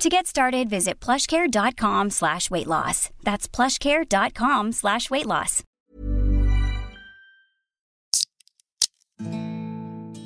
[0.00, 3.10] To get started, visit plushcare.com slash weight loss.
[3.22, 5.62] That's plushcare.com slash weight loss.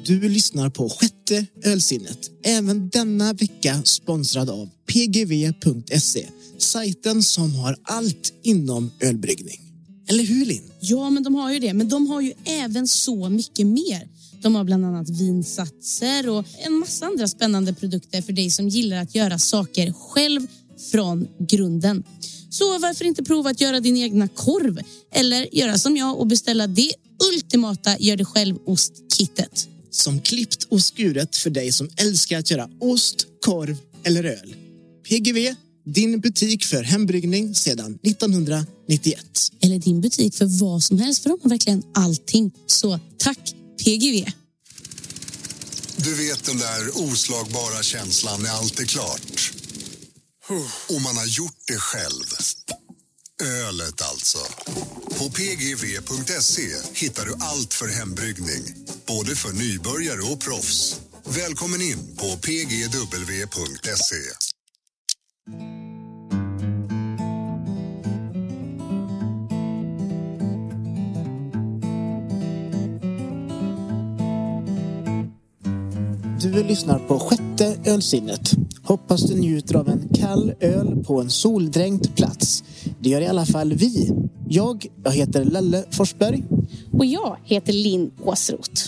[0.06, 2.30] Du lyssnar på sjätte ölsinnet.
[2.44, 6.28] Även denna vecka sponsrad av pgv.se.
[6.58, 9.60] Sajten som har allt inom ölbryggning.
[10.08, 10.70] Eller hur Linn?
[10.80, 11.74] Ja, men de har ju det.
[11.74, 14.08] Men de har ju även så mycket mer.
[14.44, 18.96] De har bland annat vinsatser och en massa andra spännande produkter för dig som gillar
[18.96, 20.46] att göra saker själv
[20.90, 22.02] från grunden.
[22.50, 24.78] Så varför inte prova att göra din egna korv?
[25.12, 26.92] Eller göra som jag och beställa det
[27.32, 29.68] ultimata gör det själv-ostkittet.
[29.90, 34.54] Som klippt och skuret för dig som älskar att göra ost, korv eller öl.
[35.08, 39.18] PGV, din butik för hembryggning sedan 1991.
[39.60, 42.52] Eller din butik för vad som helst, för de har verkligen allting.
[42.66, 44.30] Så tack PGV.
[45.96, 49.52] Du vet den där oslagbara känslan när allt är klart.
[50.88, 52.24] Och man har gjort det själv.
[53.42, 54.38] Ölet alltså.
[55.18, 58.74] På pgv.se hittar du allt för hembryggning.
[59.06, 61.00] Både för nybörjare och proffs.
[61.24, 64.53] Välkommen in på pgw.se.
[76.44, 78.52] Du lyssnar på sjätte ölsinnet.
[78.82, 82.64] Hoppas du njuter av en kall öl på en soldränkt plats.
[83.00, 84.12] Det gör i alla fall vi.
[84.48, 86.44] Jag, jag heter Lelle Forsberg.
[86.92, 88.82] Och jag heter Linn Åsroth.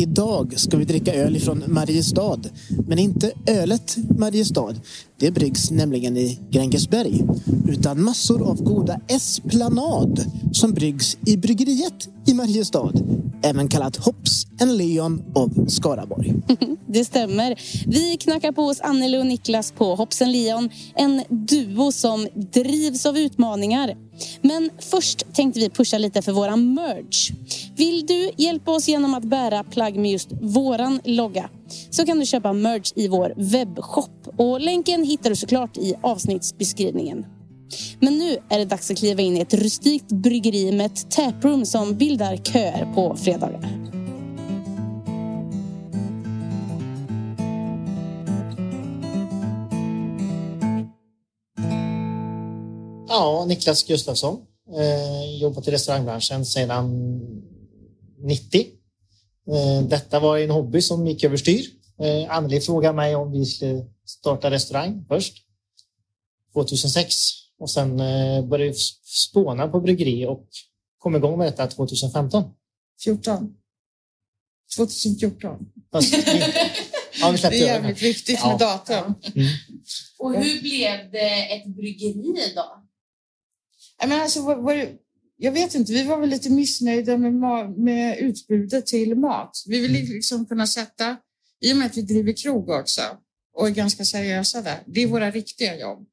[0.00, 2.40] Idag ska vi dricka öl ifrån Mariestad.
[2.86, 4.74] Men inte ölet Mariestad.
[5.16, 7.22] Det bryggs nämligen i Grängesberg.
[7.68, 12.92] Utan massor av goda Esplanad som bryggs i bryggeriet i Mariestad.
[13.42, 16.34] Även kallat Hops and Leon av Skaraborg.
[16.86, 17.54] Det stämmer.
[17.86, 20.70] Vi knackar på hos Anneli och Niklas på Hoppsen Leon.
[20.94, 23.96] En duo som drivs av utmaningar.
[24.42, 27.30] Men först tänkte vi pusha lite för våran merch.
[27.76, 31.50] Vill du hjälpa oss genom att bära plagg med just våran logga
[31.90, 34.28] så kan du köpa merch i vår webbshop.
[34.36, 37.26] Och länken hittar du såklart i avsnittsbeskrivningen.
[38.00, 41.66] Men nu är det dags att kliva in i ett rustikt bryggeri med ett taproom
[41.66, 43.88] som bildar köer på fredagar.
[53.08, 54.40] Ja, Niklas Gustafsson.
[54.76, 57.20] Eh, jobbat i restaurangbranschen sedan
[58.18, 58.66] 90.
[59.54, 61.64] Eh, detta var en hobby som gick överstyr.
[62.00, 65.34] Eh, Anneli frågade mig om vi skulle starta restaurang först.
[66.52, 67.14] 2006
[67.58, 70.48] och sen eh, började vi spåna på bryggeri och
[70.98, 72.44] kom igång med detta 2015.
[73.04, 73.54] 14.
[74.76, 75.66] 2014.
[75.92, 76.22] Fast vi,
[77.20, 78.48] ja, vi Det är jävligt viktigt Ja.
[78.48, 79.14] med datum.
[80.18, 82.84] Och hur blev det ett bryggeri då?
[84.00, 84.76] Jag, menar, alltså, vad, vad,
[85.40, 87.32] jag vet inte, vi var väl lite missnöjda med,
[87.78, 89.64] med utbudet till mat.
[89.66, 91.16] Vi ville liksom kunna sätta,
[91.60, 93.02] i och med att vi driver krog också
[93.56, 96.06] och är ganska seriösa där, det är våra riktiga jobb.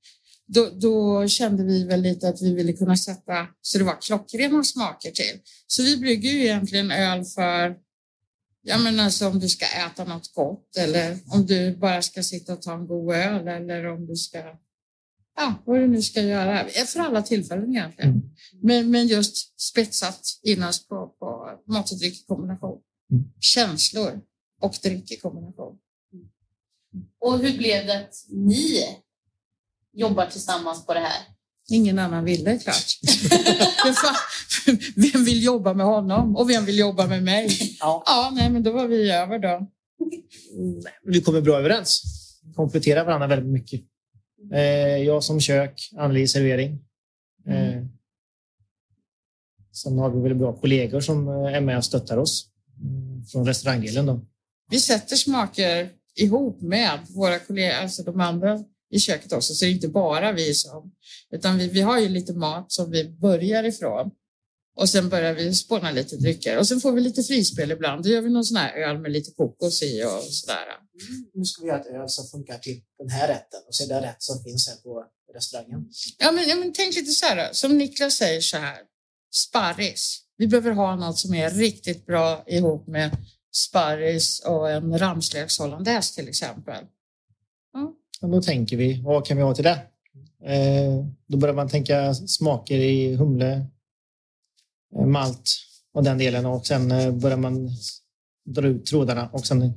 [0.48, 4.64] Då, då kände vi väl lite att vi ville kunna sätta så det var klockrena
[4.64, 5.40] smaker till.
[5.68, 7.76] Så vi brygger ju egentligen öl för,
[8.62, 12.54] jag menar alltså om du ska äta något gott eller om du bara ska sitta
[12.54, 14.40] och ta en god öl eller om du ska
[15.36, 16.66] ja, vad du nu ska göra.
[16.88, 18.36] För alla tillfällen egentligen.
[18.62, 22.80] Men, men just spetsat inast på, på mat och dryck i kombination.
[23.40, 24.22] Känslor
[24.62, 25.78] och dryck i kombination.
[27.20, 28.84] Och hur blev det att ni
[29.94, 31.22] jobbar tillsammans på det här?
[31.70, 33.00] Ingen annan ville klart.
[34.96, 37.76] Vem vill jobba med honom och vem vill jobba med mig?
[37.80, 38.04] Ja.
[38.06, 39.68] Ja, nej, men då var vi över då.
[41.04, 42.02] Vi kommer bra överens.
[42.56, 43.82] Kompletterar varandra väldigt mycket.
[44.54, 46.80] Eh, jag som kök, Anneli servering.
[47.48, 47.84] Eh,
[49.72, 52.48] sen har vi väldigt bra kollegor som eh, är med och stöttar oss
[52.82, 54.06] mm, från restaurangdelen.
[54.06, 54.22] Då.
[54.70, 59.72] Vi sätter smaker ihop med våra kollegor, alltså de andra i köket också, så det
[59.72, 60.92] är inte bara vi som,
[61.32, 64.12] utan vi, vi har ju lite mat som vi börjar ifrån
[64.76, 68.04] och sen börjar vi spåna lite drycker och sen får vi lite frispel ibland.
[68.04, 70.66] Då gör vi någon sån här öl med lite kokos i och sådär.
[71.34, 73.88] Nu ska vi göra ett öl som funkar till den här rätten och så är
[73.88, 75.90] det rätt som finns här på restaurangen.
[76.18, 78.78] Ja, men, ja, men tänk lite så här då, som Niklas säger så här.
[79.34, 80.22] sparris.
[80.38, 83.18] Vi behöver ha något som är riktigt bra ihop med
[83.56, 86.86] sparris och en ramslökshollandaise till exempel.
[88.22, 89.80] Och då tänker vi, vad kan vi ha till det?
[90.46, 93.66] Eh, då börjar man tänka smaker i humle,
[94.96, 95.52] eh, malt
[95.94, 97.70] och den delen och sen eh, börjar man
[98.46, 99.74] dra ut trådarna och sen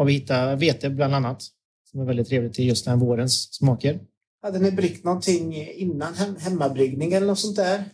[0.00, 1.42] har vi hittat vete bland annat
[1.90, 4.00] som är väldigt trevligt till just den här vårens smaker.
[4.42, 7.84] Hade ni bryggt någonting innan hem hemmabryggning eller något sånt där?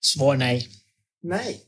[0.00, 0.68] Svar nej.
[1.22, 1.60] Nej.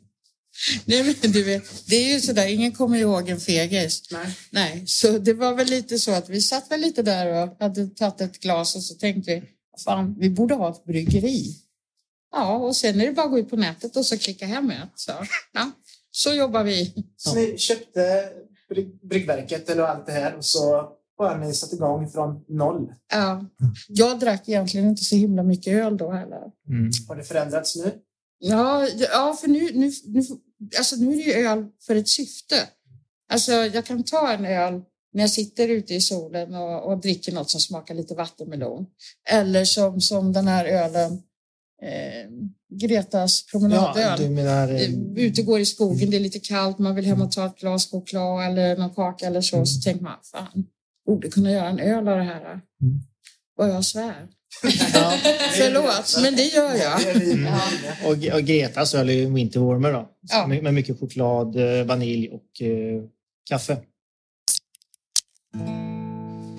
[0.85, 4.11] Nej, men du vet, det är ju sådär, ingen kommer ihåg en fegis.
[4.11, 4.37] Nej.
[4.51, 7.87] Nej, så det var väl lite så att vi satt väl lite där och hade
[7.87, 9.43] tagit ett glas och så tänkte vi,
[9.85, 11.57] fan, vi borde ha ett bryggeri.
[12.33, 14.71] Ja, och sen är det bara att gå ut på nätet och så klicka hem
[14.71, 14.93] ett.
[14.95, 15.13] Så,
[15.53, 15.71] ja,
[16.11, 16.93] så jobbar vi.
[17.17, 18.33] Så ni köpte
[19.03, 22.95] bryggverket eller allt det här och så bara ni satt igång från noll.
[23.13, 23.45] Ja,
[23.89, 26.43] jag drack egentligen inte så himla mycket öl då heller.
[27.09, 27.93] Har det förändrats nu?
[28.39, 30.23] Ja, ja för nu, nu, nu,
[30.79, 32.57] alltså nu är det ju öl för ett syfte.
[33.33, 34.83] Alltså jag kan ta en öl
[35.13, 38.87] när jag sitter ute i solen och, och dricker något som smakar lite vattenmelon.
[39.31, 41.23] Eller som, som den här ölen,
[41.83, 42.31] eh,
[42.81, 44.23] Gretas promenadöl.
[44.23, 44.69] Ja, menar...
[44.75, 44.91] eh,
[45.25, 47.91] Ute går i skogen, det är lite kallt, man vill hem och ta ett glas
[47.91, 49.67] choklad eller någon kaka eller så.
[49.67, 50.67] Så tänker man, fan,
[51.07, 52.61] borde kunna göra en öl av det här.
[53.57, 54.29] Vad jag svär.
[54.95, 55.13] Ja.
[55.53, 57.01] Förlåt, men det gör jag.
[57.39, 57.61] Ja.
[58.05, 60.09] Och, och Gretas öl är ju Winterwarmer då.
[60.21, 60.47] Ja.
[60.47, 63.03] Med, med mycket choklad, eh, vanilj och eh,
[63.51, 63.77] kaffe.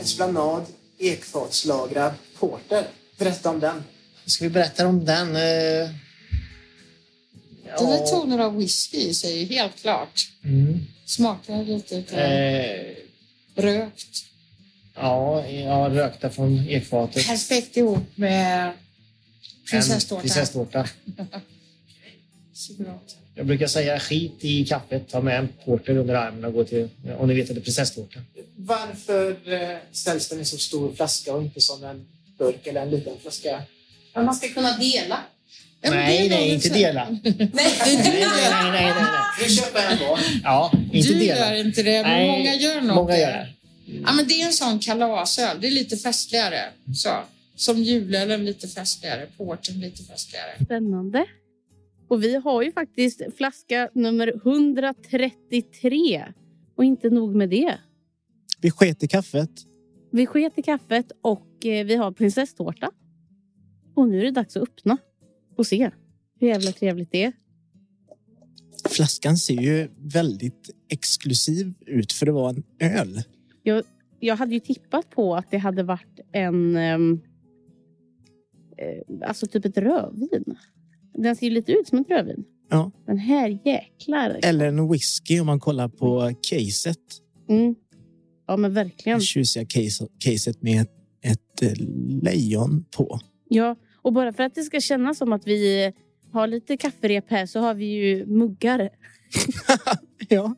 [0.02, 0.66] Esplanad,
[1.00, 2.88] ekfatslagrad porter.
[3.20, 3.84] Berätta om den.
[4.28, 5.28] Ska vi berätta om den?
[5.36, 5.90] Eh,
[7.80, 10.30] Den har toner av whisky i sig, helt klart.
[10.44, 10.80] Mm.
[11.06, 12.96] Smakar lite av Eh,
[13.56, 14.26] rökt.
[14.96, 17.28] ja, ja, rökta från ekfatet.
[17.28, 18.74] Perfekt ihop med
[19.72, 20.22] prinsesstårta.
[20.22, 20.88] prinsesstårta.
[22.54, 22.74] Så.
[23.36, 26.90] Jag brukar säga skit i kaffet, ta med en porter under armen och gå till,
[27.20, 28.20] om ni vet att det är prinsesstårta.
[28.56, 32.08] Varför eh, ställs den i så stor flaska och inte som en
[32.38, 33.64] burk eller en liten flaska?
[34.18, 35.20] Men man ska kunna dela.
[35.82, 37.08] Ja, nej, nej, inte dela.
[37.10, 37.22] Nej.
[37.24, 39.48] Nej, nej, nej, nej, nej, nej.
[39.48, 40.20] Vi köper en var.
[40.44, 41.40] Ja, inte Du dela.
[41.56, 43.20] gör inte det, men Nej, många gör nog Många det.
[43.20, 43.48] gör det.
[44.06, 45.62] Ja, men det är en sån kalasöl.
[45.62, 46.60] Det är lite festligare.
[46.96, 47.10] Så.
[47.56, 50.66] Som julölen lite festligare, porten lite festligare.
[50.66, 51.26] Spännande.
[52.10, 56.26] Och vi har ju faktiskt flaska nummer 133.
[56.78, 57.78] Och inte nog med det.
[58.62, 59.50] Vi sket i kaffet.
[60.12, 62.92] Vi sket i kaffet och eh, vi har prinsesstårta.
[63.98, 64.98] Och nu är det dags att öppna
[65.56, 65.92] och se
[66.40, 67.34] hur jävla trevligt det är.
[68.90, 73.24] Flaskan ser ju väldigt exklusiv ut för att vara en öl.
[74.20, 76.76] Jag hade ju tippat på att det hade varit en...
[76.76, 77.22] ehm,
[78.78, 80.58] eh, alltså typ ett rödvin.
[81.14, 82.44] Den ser ju lite ut som ett rödvin.
[82.70, 82.92] Ja.
[83.06, 84.40] Den här jäklar.
[84.44, 87.22] Eller en whisky om man kollar på caset.
[87.50, 87.76] Mm.
[88.48, 89.20] Ja men verkligen.
[89.20, 90.92] Det tjusiga case, caset med ett,
[91.22, 91.86] ett eh,
[92.24, 93.20] lejon på.
[93.50, 93.76] Ja,
[94.08, 95.94] och bara för att det ska kännas som att vi
[96.32, 98.90] har lite kafferep här så har vi ju muggar.
[100.30, 100.56] Ja.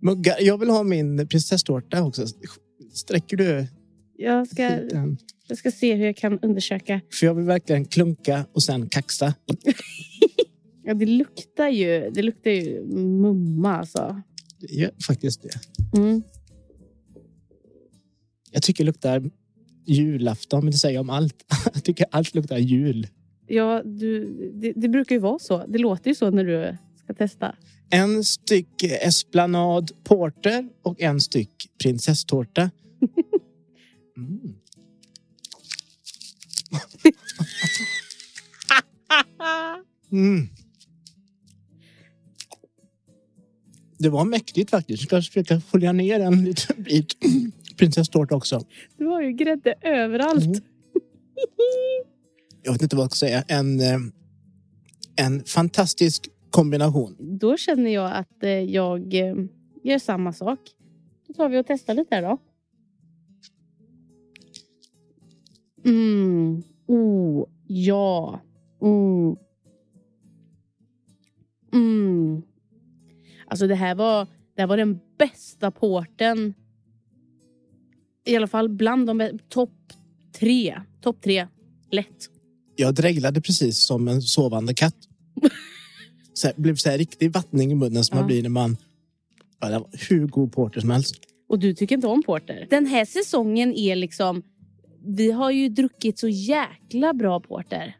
[0.00, 0.36] Muggar.
[0.40, 2.26] Jag vill ha min prinsesstårta också.
[2.92, 3.66] Sträcker du
[4.16, 4.62] Jag ska,
[5.48, 7.00] jag ska se hur jag kan undersöka.
[7.12, 9.34] För jag vill verkligen klunka och sen kaxa.
[10.84, 14.22] Ja, det luktar ju, det luktar ju mumma alltså.
[14.60, 15.98] Det gör faktiskt det.
[15.98, 16.22] Mm.
[18.50, 19.30] Jag tycker det luktar
[19.84, 21.44] julafton, men det säger jag om allt.
[21.74, 23.06] Jag tycker allt luktar jul.
[23.46, 24.24] Ja, du,
[24.54, 25.66] det, det brukar ju vara så.
[25.66, 27.56] Det låter ju så när du ska testa.
[27.90, 32.70] En styck Esplanad Porter och en styck prinsesstårta.
[34.16, 34.40] Mm.
[40.12, 40.48] Mm.
[43.98, 45.02] Det var mäktigt faktiskt.
[45.02, 47.16] Jag ska försöka skölja ner en liten bit
[47.82, 48.60] prinsesstårta också.
[48.96, 50.44] Du har ju grädde överallt.
[50.44, 50.60] Mm.
[52.62, 53.44] Jag vet inte vad jag ska säga.
[53.48, 53.98] En, eh,
[55.16, 57.16] en fantastisk kombination.
[57.18, 59.34] Då känner jag att eh, jag eh,
[59.82, 60.58] gör samma sak.
[61.26, 62.38] Då tar vi och testar lite här då.
[65.84, 66.62] Mm.
[66.86, 68.40] Oh, ja.
[68.82, 69.36] Mm.
[71.72, 72.42] Mm.
[73.46, 76.54] Alltså det här var, det här var den bästa porten.
[78.24, 79.92] I alla fall bland de topp
[80.38, 80.80] tre.
[81.00, 81.46] Topp tre.
[81.90, 82.28] Lätt.
[82.76, 84.96] Jag dreglade precis som en sovande katt.
[86.34, 88.20] Så här, blev så här riktig vattning i munnen som Ja.
[88.20, 88.76] man blir när man...
[89.60, 91.14] Ja, det var hur god porter som helst.
[91.48, 92.66] Och du tycker inte om porter.
[92.70, 94.42] Den här säsongen är liksom...
[95.04, 97.96] Vi har ju druckit så jäkla bra porter.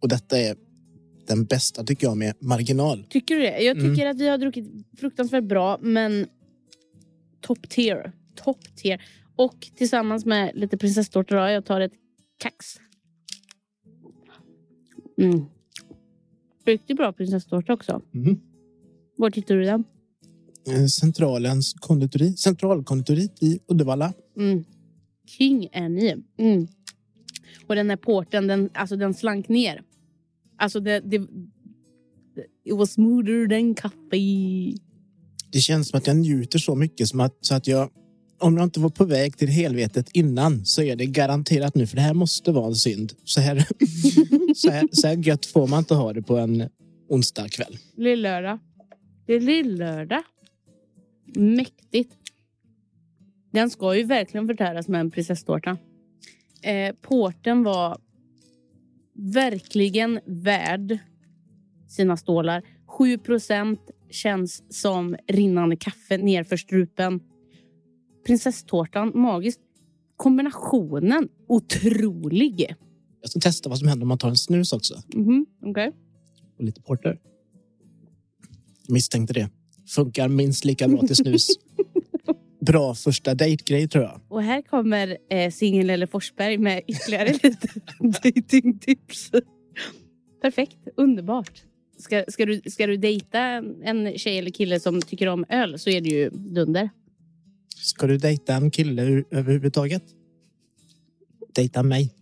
[0.00, 0.56] Och detta är...
[1.26, 3.04] den bästa tycker jag med marginal.
[3.08, 3.60] Tycker du det?
[3.62, 3.94] Jag Mm.
[3.94, 4.66] tycker att vi har druckit
[5.00, 6.26] fruktansvärt bra, men
[7.40, 8.12] top tier.
[8.44, 9.02] Top tier.
[9.40, 11.92] Och tillsammans med lite prinsesstårta då, jag tar ett
[12.38, 12.66] kax.
[15.18, 15.44] Mm.
[16.64, 18.02] Riktigt bra prinsesstårta också.
[18.14, 18.40] Mm.
[19.16, 19.84] Var hittar du den?
[20.68, 24.12] Eh, Centralens konditori, centralkonditoriet i Uddevalla.
[24.36, 24.64] Mm.
[25.26, 26.16] King är ni.
[26.38, 26.66] Mm.
[27.66, 29.82] Och den här porten, den, alltså den slank ner.
[30.56, 31.16] Alltså det, det...
[32.64, 34.16] It was smoother than kaffe.
[35.52, 37.90] Det känns som att jag njuter så mycket som att, så att jag,
[38.40, 41.96] om jag inte var på väg till helvetet innan så är det garanterat nu, för
[41.96, 43.12] det här måste vara en synd.
[43.24, 43.56] Så här,
[44.54, 46.68] så här, så här gött får man inte ha det på en
[47.08, 47.78] onsdag kväll.
[47.96, 48.58] Lillördag.
[49.26, 50.22] Det är lillördag.
[51.36, 52.14] Mäktigt.
[53.52, 55.78] Den ska ju verkligen förtäras med en prinsesstårta.
[56.62, 57.98] Eh, porten var
[59.14, 60.98] verkligen värd
[61.88, 62.62] sina stålar.
[62.86, 63.80] 7 procent
[64.10, 67.20] känns som rinnande kaffe nerför strupen.
[68.26, 69.60] Prinsesstårtan, magiskt.
[70.16, 72.74] Kombinationen, otrolig.
[73.20, 74.94] Jag ska testa vad som händer om man tar en snus också.
[75.14, 75.92] Mhm, okej.
[76.58, 77.18] Och lite porter.
[78.86, 79.48] Jag misstänkte det.
[79.88, 81.48] Funkar minst lika bra till snus.
[82.60, 84.20] Bra första dejtgrej tror jag.
[84.28, 87.68] Och här kommer eh, singel eller Forsberg med ytterligare lite
[88.00, 89.30] datingtips.
[90.42, 91.62] Perfekt, underbart.
[91.98, 93.40] Ska, ska, du, ska du dejta
[93.82, 96.90] en tjej eller kille som tycker om öl så är det ju dunder.
[97.82, 100.02] Ska du dejta en kille överhuvudtaget?
[101.54, 102.14] Dejta mig.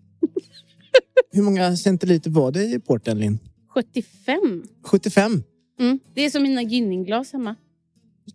[1.32, 3.38] Hur många centiliter var det i porten, Linn?
[3.68, 4.64] 75.
[4.82, 5.42] 75?
[5.80, 5.98] Mm.
[6.14, 7.56] Det är som mina Ginningglas hemma.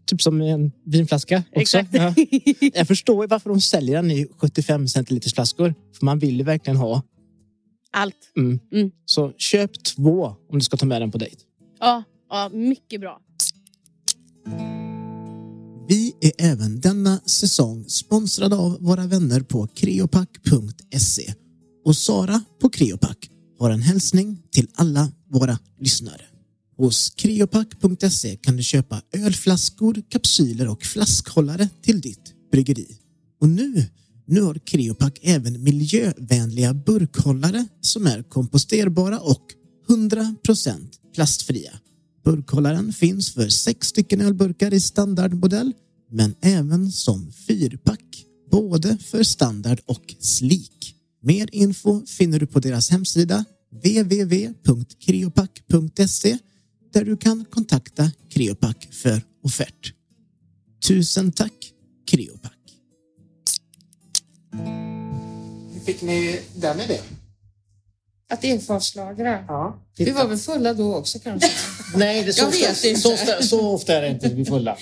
[0.06, 1.60] Typ som en vinflaska också.
[1.62, 1.90] Exakt.
[1.94, 2.14] Ja.
[2.74, 5.74] Jag förstår ju varför de säljer den i 75 centiliters flaskor.
[6.00, 7.02] För man vill ju verkligen ha.
[7.92, 8.32] Allt.
[8.38, 8.60] Mm.
[8.72, 8.92] Mm.
[9.06, 11.38] Så köp två om du ska ta med den på dejt.
[11.80, 13.18] Ja, ja, mycket bbra.
[15.94, 21.34] Vi är även denna säsong sponsrade av våra vänner på creopack.se.
[21.86, 26.22] Och Sara på Creopack har en hälsning till alla våra lyssnare.
[26.78, 32.98] Hos creopack.se kan du köpa ölflaskor, kapsyler och flaskhållare till ditt bryggeri.
[33.42, 33.86] Och nu,
[34.28, 39.44] nu har Creopack även miljövänliga burkhållare som är komposterbara och
[39.88, 40.78] 100%
[41.16, 41.72] plastfria.
[42.24, 45.74] Burkhållaren finns för sex stycken ölburkar i standardmodell
[46.12, 50.96] men även som fyrpack, både för standard och slik.
[51.22, 56.38] Mer info finner du på deras hemsida www.creopack.se
[56.94, 59.94] där du kan kontakta Creopack för offert.
[60.88, 61.74] Tusen tack
[62.08, 62.60] Creopack!
[65.86, 67.04] Fick ni den idén?
[68.30, 69.46] Att enfatslagra.
[69.48, 69.80] Ja.
[69.98, 71.50] Vi var väl fulla då också kanske?
[71.98, 74.78] Nej, det så, ofta, så, ofta, så ofta är det inte vi fulla.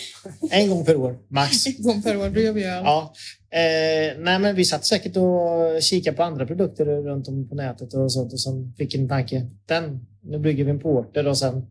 [0.49, 1.67] En gång per år, max.
[1.77, 2.83] En gång per år, då gör vi öl.
[2.83, 3.13] Ja.
[3.51, 7.93] Eh, nej, men vi satt säkert och kikade på andra produkter runt om på nätet
[7.93, 9.47] och sånt och sen fick en tanke.
[9.65, 11.65] Den, nu bygger vi en porter och sen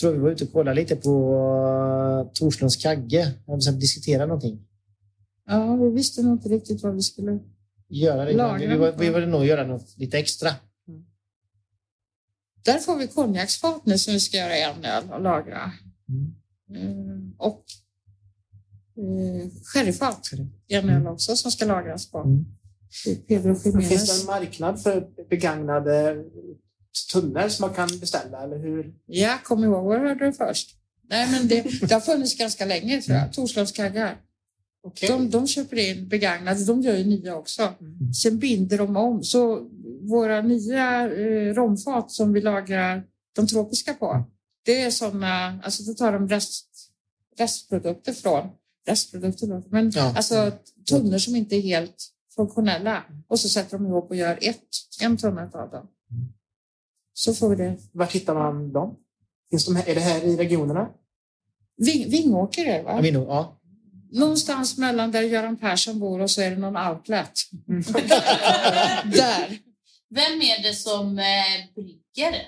[0.00, 1.34] tror vi var ute och kollade lite på
[2.24, 4.58] uh, Torslunds kagge och sen diskutera någonting.
[5.46, 7.38] Ja, vi visste nog inte riktigt vad vi skulle...
[7.88, 8.66] Göra det.
[8.66, 10.50] Vi, var, vi ville nog göra något lite extra.
[12.64, 15.72] Där får vi konjaksfat nu som vi ska göra en öl och lagra.
[16.70, 17.64] Mm, och
[18.96, 20.30] eh, sherryfat
[20.68, 22.18] en öl också som ska lagras på.
[22.18, 22.44] Mm.
[23.28, 24.26] Pedro Finns det en Jiménez.
[24.26, 26.24] marknad för begagnade
[27.12, 28.42] tunnor som man kan beställa?
[28.42, 28.94] Eller hur?
[29.06, 30.76] Ja, kom ihåg vad du hörde det först.
[31.10, 33.32] Nej, men det, det har funnits ganska länge tror jag.
[33.32, 34.16] Torslövskaggar.
[34.86, 35.08] Okej.
[35.08, 37.74] De, de köper in begagnade, de gör ju nya också.
[38.22, 39.22] Sen binder de om.
[39.22, 39.70] Så
[40.08, 43.04] våra nya eh, romfat som vi lagrar
[43.36, 44.24] de tropiska på,
[44.64, 46.66] det är sådana, alltså då tar de rest,
[47.38, 48.48] restprodukter från,
[48.86, 50.12] restprodukter då, men Ja.
[50.16, 50.52] alltså
[50.90, 54.64] tunnor som inte är helt funktionella och så sätter de ihop och gör ett,
[55.00, 55.88] en tunna av dem.
[57.14, 57.76] Så får vi det.
[57.92, 58.96] Var hittar man dem?
[59.50, 60.88] Finns de här, är det här i regionerna?
[61.76, 63.00] Ving, Vingåker är det va?
[63.02, 63.60] vi nog, ja.
[64.12, 67.32] Någonstans mellan där Göran Persson bor och så är det någon outlet.
[69.14, 69.58] där.
[70.14, 71.24] Vem är det som eh,
[71.74, 72.42] brygger?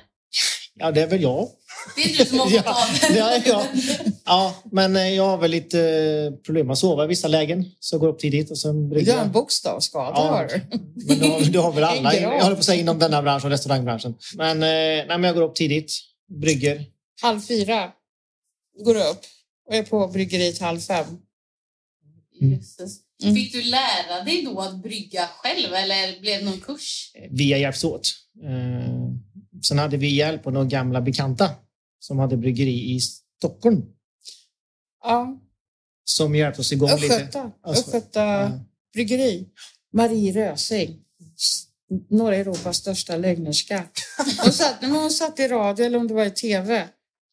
[0.74, 1.48] ja, det är väl jag.
[1.96, 3.66] Det är du som har fått Ja, av ja, ja.
[4.24, 7.64] ja, men eh, jag har väl lite eh, problem att sova i vissa lägen.
[7.80, 9.32] Så jag går upp tidigt och sen Du brygger har en jag.
[9.32, 10.22] bokstavsskada Ja.
[10.28, 10.60] har du.
[11.06, 13.44] Men det har, det har väl alla, jag håller på att säga inom denna bransch
[13.44, 14.14] och restaurangbranschen.
[14.36, 15.92] Men, nej, men jag går upp tidigt,
[16.40, 16.84] brygger.
[17.22, 17.92] Halv fyra
[18.84, 19.20] går du upp
[19.68, 21.06] och är på bryggeriet halv fem.
[22.40, 22.98] Jösses.
[23.22, 23.34] Mm.
[23.34, 27.12] Fick du lära dig då att brygga själv eller blev det någon kurs?
[27.30, 28.12] Vi har hjälpts åt.
[28.44, 29.10] Eh,
[29.62, 31.50] Sen hade vi hjälp av några gamla bekanta
[31.98, 33.00] som hade bryggeri i
[33.38, 33.82] Stockholm
[35.04, 35.40] Ja,
[36.04, 37.14] som hjälpte oss igång lite.
[37.14, 38.60] Östgöta, Alltså, Östgöta ja.
[38.94, 39.46] bryggeri.
[39.92, 40.98] Marie Rösing.
[42.10, 43.84] Norra Europas största lögnerska.
[44.42, 46.88] Hon satt, när hon satt i radio eller om det var i tv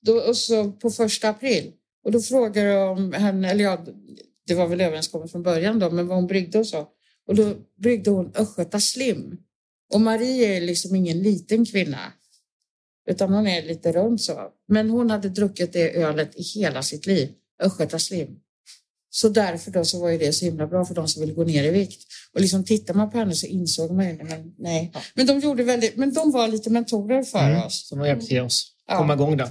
[0.05, 1.71] då, och så på första april.
[2.05, 3.85] Och då frågade de henne, eller ja,
[4.47, 6.87] det var väl överenskommet från början då, men vad hon bryggde och så.
[7.27, 9.37] Och då bryggde hon Östgöta Slim.
[9.93, 11.99] Och Marie är liksom ingen liten kvinna.
[13.09, 14.39] Utan hon är lite rund så.
[14.67, 17.29] Men hon hade druckit det ölet i hela sitt liv.
[17.63, 18.27] Östgöta Slim.
[19.09, 21.43] Så därför då så var ju det så himla bra för de som ville gå
[21.43, 22.03] ner i vikt.
[22.33, 24.93] Och liksom tittar man på henne så insåg man ju men nej.
[25.15, 27.87] Men de gjorde väldigt, men de var lite mentorer för Mm, oss.
[27.87, 28.97] som hjälpte oss Ja.
[28.97, 29.49] komma igång där.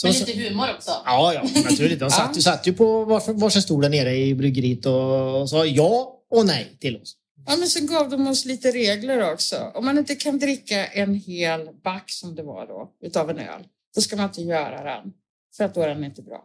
[0.00, 0.90] Så, så, lite humor också.
[1.04, 2.00] ja, ja, naturligt.
[2.00, 6.20] De satt, ju- satt ju på varsin, stol där nere i bryggeriet och sa ja
[6.30, 7.16] och nej till oss.
[7.46, 9.72] Ja, men sen gav de oss lite regler också.
[9.74, 13.62] Om man inte kan dricka en hel back som det var då, utav en öl,
[13.94, 15.12] då ska man inte göra den.
[15.56, 16.44] För att då är den inte bra.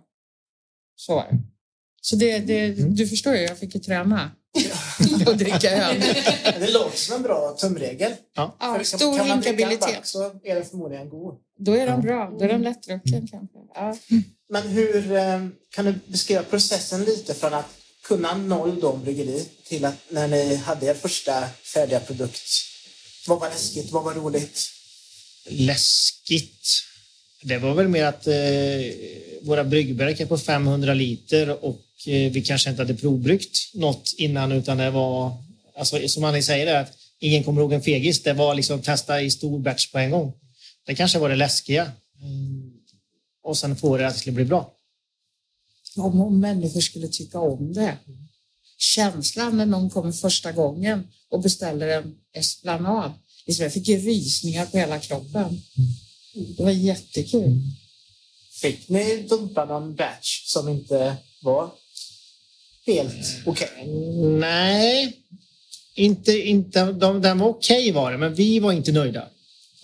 [0.95, 1.37] Så var det.
[2.01, 4.31] Så det, det, du förstår ju, jag fick ju träna
[5.27, 5.99] att dricka öl.
[6.59, 8.11] Det låter som en bra tumregel.
[8.35, 9.95] Ja, För stor kan man dricka en hinkabilitet.
[9.95, 11.35] back så är den förmodligen god.
[11.65, 12.35] Då är den bra.
[12.39, 13.57] Då är den lättdrucken kanske.
[13.75, 13.97] Ja.
[14.49, 17.69] Men hur eh, kan du beskriva processen lite från att
[18.03, 21.43] kunna noll då bryggeri till att när ni hade er första
[21.73, 22.49] färdiga produkt.
[23.27, 23.91] Vad var läskigt?
[23.91, 24.61] Vad var roligt?
[25.49, 26.67] Läskigt.
[27.43, 28.33] Det var väl mer att eh,
[29.41, 34.51] våra bryggverk är på 500 liter och eh, vi kanske inte hade provbryggt något innan
[34.51, 35.37] utan det var,
[35.77, 38.23] alltså, som Annie säger, att ingen kommer ihåg en fegis.
[38.23, 40.33] Det var liksom testa i stor batch på en gång.
[40.85, 41.91] Det kanske var det läskiga.
[42.21, 42.73] Mm.
[43.43, 44.73] Och sen få det att det skulle bli bra.
[45.97, 47.97] Om, om människor skulle tycka om det.
[48.77, 53.11] Känslan när någon kommer första gången och beställer en esplanad.
[53.45, 55.61] Liksom, jag fick ju rysningar på hela kroppen.
[56.57, 57.61] Det var jättekul.
[58.61, 61.71] Fick ni dumpa någon batch som inte var
[62.85, 63.87] helt okej?
[64.39, 65.17] Nej,
[65.95, 69.27] inte, inte, de, den var okej var det, men vi var inte nöjda.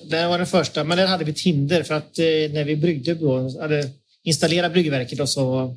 [0.04, 2.76] Det var den första, men där hade vi ett hinder för att eh, när vi
[2.76, 3.90] bryggde då, hade
[4.24, 5.76] installerat bryggverket och så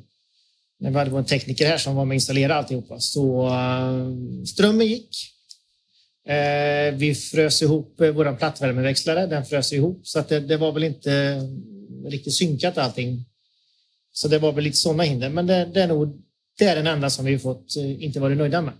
[0.79, 4.87] när vi hade vår tekniker här som var med och installerade alltihopa så eh, strömmen
[4.87, 5.09] gick.
[6.27, 10.71] Eh, vi frös ihop eh, vår plattvärmeväxlare, den frös ihop så att det, det var
[10.71, 11.41] väl inte
[12.05, 13.25] riktigt synkat allting.
[14.13, 16.23] Så det var väl lite sådana hinder, men det, det är nog
[16.57, 18.73] det är den enda som vi fått eh, inte varit nöjda med.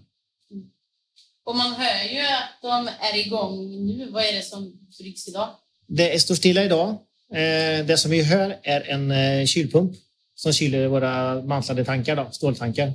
[1.44, 4.10] Och man hör ju att de är igång nu.
[4.12, 5.50] Vad är det som bryggs idag?
[5.88, 6.90] Det står stilla idag.
[7.34, 9.96] Eh, Det som vi hör är en eh, kylpump
[10.36, 12.94] som kyler våra mantlade tankar, då, ståltankar,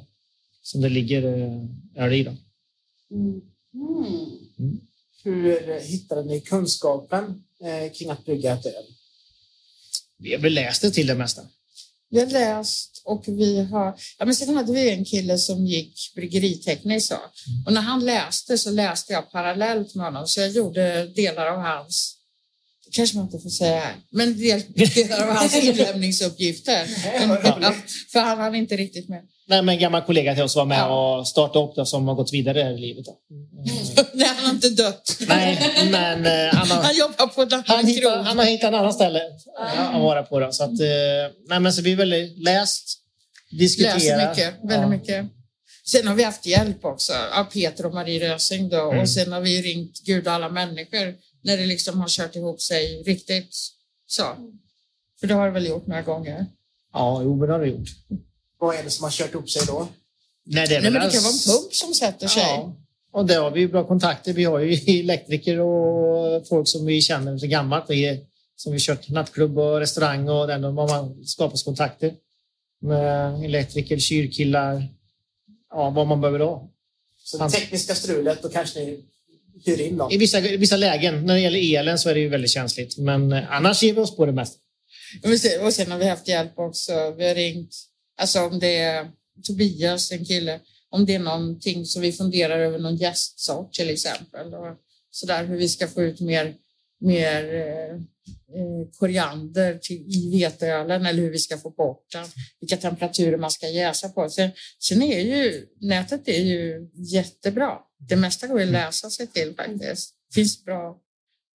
[0.62, 2.22] som det ligger eh, öl i.
[2.24, 2.36] Då.
[3.10, 3.40] Mm.
[4.58, 4.80] Mm.
[5.24, 7.44] Hur hittade ni kunskapen
[7.98, 8.84] kring att brygga ett öl?
[10.18, 11.42] Vi har väl läst det till det mesta.
[12.10, 13.94] Vi har läst och vi har...
[14.18, 17.14] Ja, men sen hade vi en kille som gick bryggeriteknik så.
[17.66, 20.26] Och när han läste så läste jag parallellt med honom.
[20.26, 22.17] Så jag gjorde delar av hans...
[22.92, 23.94] Kanske man inte får säga här.
[24.10, 24.62] Men del,
[24.94, 26.86] delar av hans inlämningsuppgifter.
[27.62, 27.74] Ja,
[28.12, 29.22] för han hann inte riktigt med.
[29.48, 31.18] Nej, men en gammal kollega till oss var med Ja.
[31.18, 33.04] och startade upp det som har gått vidare i livet.
[33.04, 33.18] Då.
[34.14, 35.18] Nej, han har inte dött.
[35.28, 35.58] Nej,
[35.90, 38.92] men eh, han har, Han jobbar på en han, hittar, han har hittat en annan
[38.92, 39.20] ställe
[39.58, 40.40] att vara på.
[40.40, 40.52] Då.
[40.52, 40.86] Så att, eh,
[41.48, 42.98] nej, men så vi har väl läst,
[43.58, 43.94] diskuterat.
[44.02, 44.86] Läser mycket, väldigt Ja.
[44.88, 45.26] mycket.
[45.84, 48.90] Sen har vi haft hjälp också av Peter och Marie Rösing då.
[48.90, 49.02] Mm.
[49.02, 51.14] Och sen har vi ringt Gud och alla människor
[51.48, 53.56] när det liksom har kört ihop sig riktigt
[54.06, 54.22] så.
[55.20, 56.46] För det har det väl gjort några gånger.
[56.92, 57.88] Ja, jo, men det har vi gjort.
[58.58, 59.88] Vad är det som har kört upp sig då?
[60.44, 62.42] Nej, det, är Nej, men det kan vara en pump som sätter sig.
[62.42, 62.76] Ja,
[63.12, 64.32] och där har vi ju bra kontakter.
[64.32, 67.84] Vi har ju elektriker och folk som vi känner sedan gammalt.
[68.56, 70.62] Som vi kört nattklubb och restaurang och den.
[70.62, 72.14] De har man skapat kontakter
[72.80, 74.88] med elektriker, kyrkillar,
[75.70, 76.70] ja, vad man behöver ha.
[77.24, 79.04] Så det tekniska strulet, då kanske ni
[79.64, 80.12] hyr in dem.
[80.12, 82.98] I vissa, i vissa lägen, när det gäller elen, så är det ju väldigt känsligt.
[82.98, 84.58] Men eh, annars ger vi oss på det mesta.
[85.62, 87.14] Och sen har vi haft hjälp också.
[87.18, 87.76] Vi har ringt,
[88.20, 89.10] alltså om det är
[89.46, 94.54] Tobias, en kille, om det är någonting som vi funderar över någon gästsort till exempel.
[94.54, 94.76] Och
[95.10, 96.54] sådär hur vi ska få ut mer,
[97.00, 98.00] mer eh,
[98.98, 102.26] koriander till, i veteölen eller hur vi ska få bort den.
[102.60, 104.30] Vilka temperaturer man ska jäsa på.
[104.30, 107.78] Sen, sen är ju nätet är ju jättebra.
[108.08, 110.14] Det mesta går att läsa sig till faktiskt.
[110.28, 110.96] Det finns bra,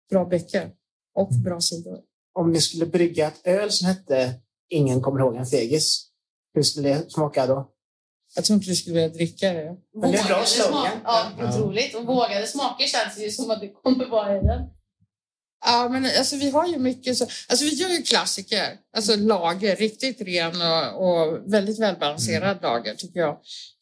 [0.10, 0.72] bra böcker
[1.16, 2.00] och bra sidor.
[2.40, 4.40] Om ni skulle brygga ett öl som hette
[4.74, 6.10] Ingen kommer ihåg en fegis,
[6.54, 7.70] hur skulle det smaka då?
[8.36, 9.76] Jag tror inte du skulle vilja dricka det.
[9.94, 11.00] Men det är en bra slogan.
[11.04, 11.96] Ja, otroligt.
[11.96, 14.70] Och vågade smaker känns ju som att det kommer vara i den.
[15.65, 17.23] Ja, men alltså vi har ju mycket så.
[17.23, 23.19] Alltså vi gör ju klassiker, alltså lager, riktigt ren och, och väldigt välbalanserad lager tycker
[23.19, 23.32] jag.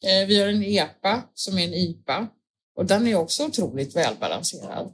[0.04, 2.28] Eh, vi gör en EPA som är en IPA
[2.76, 4.92] och den är också otroligt välbalanserad.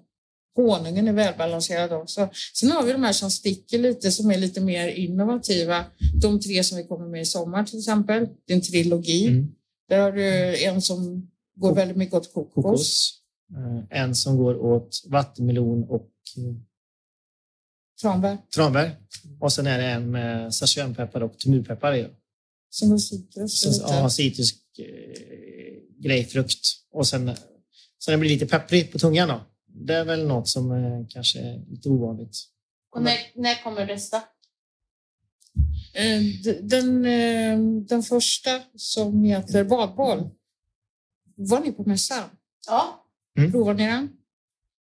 [0.57, 2.29] Honungen är välbalanserad också.
[2.55, 5.85] Sen har vi de här som sticker lite, som är lite mer innovativa.
[6.23, 8.29] De tre som vi kommer med i sommar till exempel.
[8.47, 9.27] Det är en trilogi.
[9.27, 9.49] Mm.
[9.89, 12.55] Där har du en som går väldigt mycket åt kokos.
[12.55, 13.15] kokos.
[13.91, 16.68] Eh, En som går åt vattenmelon och eh,
[18.01, 18.97] Tranbär tranbär.
[19.41, 22.09] Och sen är det en med sachsenpeppar och tumurpeppar i.
[22.71, 23.61] som går citrus.
[23.61, 24.85] Så, ja, citrisk eh,
[26.05, 26.67] grejpfrukt.
[26.93, 27.37] Och sen
[27.99, 29.29] så den blir lite pepprig på tungan.
[29.29, 29.41] Då.
[29.67, 32.39] Det är väl något som eh, kanske är lite ovanligt.
[32.95, 34.17] Och när, när kommer nästa?
[35.95, 36.23] Eh,
[36.63, 37.59] Den, eh,
[37.89, 40.31] den första som heter badboll.
[41.37, 42.25] Var ni på mässan?
[42.67, 43.05] Ja.
[43.51, 44.18] Provar ni den?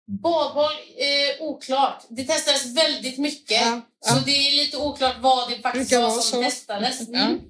[0.08, 2.04] Badboll, eh, oklart.
[2.08, 3.60] Det testades väldigt mycket.
[3.60, 4.22] Ja, Så ja.
[4.26, 6.42] det är lite oklart vad det faktiskt Brukar var som så.
[6.42, 7.08] testades.
[7.08, 7.40] Mm.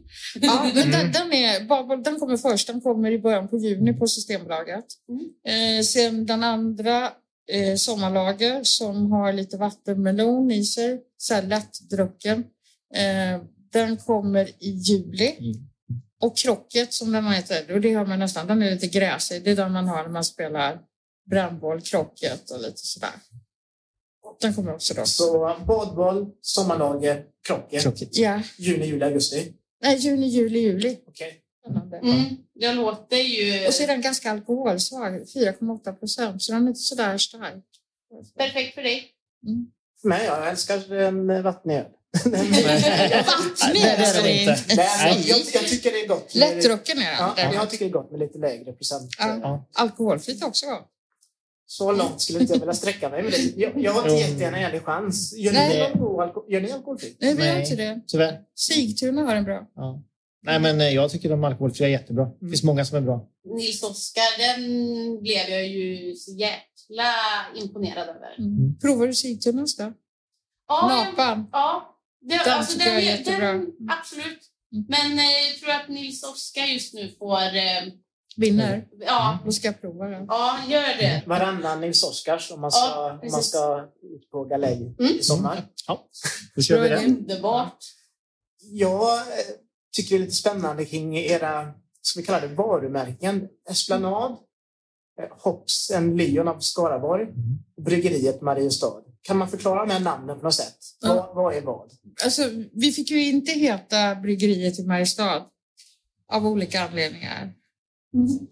[0.40, 2.66] Ja, men den, den, är, badboll, den kommer först.
[2.66, 4.84] Den kommer i början på juni på Systembolaget.
[5.48, 7.12] Eh, sen den andra
[7.52, 12.44] eh, sommarlager som har lite vattenmelon i sig, så här lättdrucken.
[12.94, 13.42] Eh,
[13.72, 15.36] den kommer i juli.
[15.38, 15.52] Mm.
[16.20, 19.44] Och krocket som den heter, och det har man nästan, den är lite gräsig.
[19.44, 20.78] Det är den man har när man spelar
[21.30, 23.10] brännboll, krocket och lite sådär.
[24.40, 25.04] Den kommer också då.
[25.04, 27.82] Så badboll, sommarlager, krocket.
[27.82, 28.16] Krocket.
[28.16, 29.52] Ja, Juni, juli, augusti.
[29.82, 30.98] nej, juni, juli, juli.
[31.08, 31.40] Okej.
[31.60, 31.96] Spännande.
[31.96, 32.24] Mm.
[32.52, 36.80] Jag låter ju Och så är den ganska alkoholsvag, 4,8 procent, så den är inte
[36.80, 37.64] sådär stark.
[38.38, 39.04] perfekt för dig.
[40.02, 41.84] Men jag älskar en vattenöl.
[42.24, 42.42] Vattnig
[43.72, 44.76] det är det inte.
[44.76, 46.34] Nej, jag, jag, tycker det är gott.
[46.34, 47.18] Lättdrucken är den.
[47.36, 49.10] Ja, jag tycker det är gott med lite lägre procent.
[49.18, 49.38] Ja.
[49.42, 49.66] Ja.
[49.72, 50.88] Alkoholfritt också gott.
[51.70, 53.56] Så långt skulle inte jag vilja sträcka mig med det.
[53.56, 55.34] Jag, jag har inte gett er en ärlig chans.
[55.36, 55.92] Gör ni, Nej.
[55.94, 57.16] någon alko- gör ni alkoholfritt?
[57.20, 58.00] Nej, vi har inte det.
[58.06, 58.40] Tyvärr.
[58.54, 59.66] Sigtuna har en bra.
[59.74, 60.02] Ja.
[60.42, 62.30] Nej, men eh, jag tycker de alkoholfria är jättebra.
[62.40, 63.28] Det finns många som är bra.
[63.44, 64.62] Nils Oskar, den
[65.22, 67.12] blev jag ju så jäkla
[67.56, 68.34] imponerad över.
[68.38, 68.78] Mm.
[68.78, 69.92] Provar du Sigtunas då?
[70.68, 71.46] Ja, Napan?
[71.52, 73.46] Ja, det, Den alltså, tycker jag är den, jättebra.
[73.52, 73.66] den,
[74.00, 74.40] absolut.
[74.72, 74.84] Mm.
[74.88, 77.42] Men eh, jag tror att Nils Oskar just nu får...
[77.42, 77.82] Eh,
[78.38, 78.84] Vinner?
[79.00, 80.24] ja, Då ska jag prova den.
[80.28, 81.22] ja, gör det.
[81.26, 85.12] Varannan Nils Oskars om man ska, Ja, om man ska ut på galej Mm.
[85.12, 85.62] i sommar.
[85.86, 86.06] Ja,
[86.54, 86.96] då kör vi det.
[87.02, 87.06] idé.
[87.06, 87.78] Underbart.
[88.72, 89.24] Jag eh,
[89.96, 91.72] tycker det är lite spännande kring era,
[92.02, 93.48] ska vi kalla det varumärken?
[93.70, 94.30] Esplanad,
[95.22, 97.26] eh, Hops and Lion av Skaraborg
[97.76, 99.02] och Bryggeriet Mariestad.
[99.22, 100.76] Kan man förklara de här namnen på något sätt?
[101.00, 101.14] Ja.
[101.14, 101.90] Vad, vad är vad?
[102.24, 105.46] Alltså, vi fick ju inte heta Bryggeriet i Mariestad
[106.32, 107.52] av olika anledningar.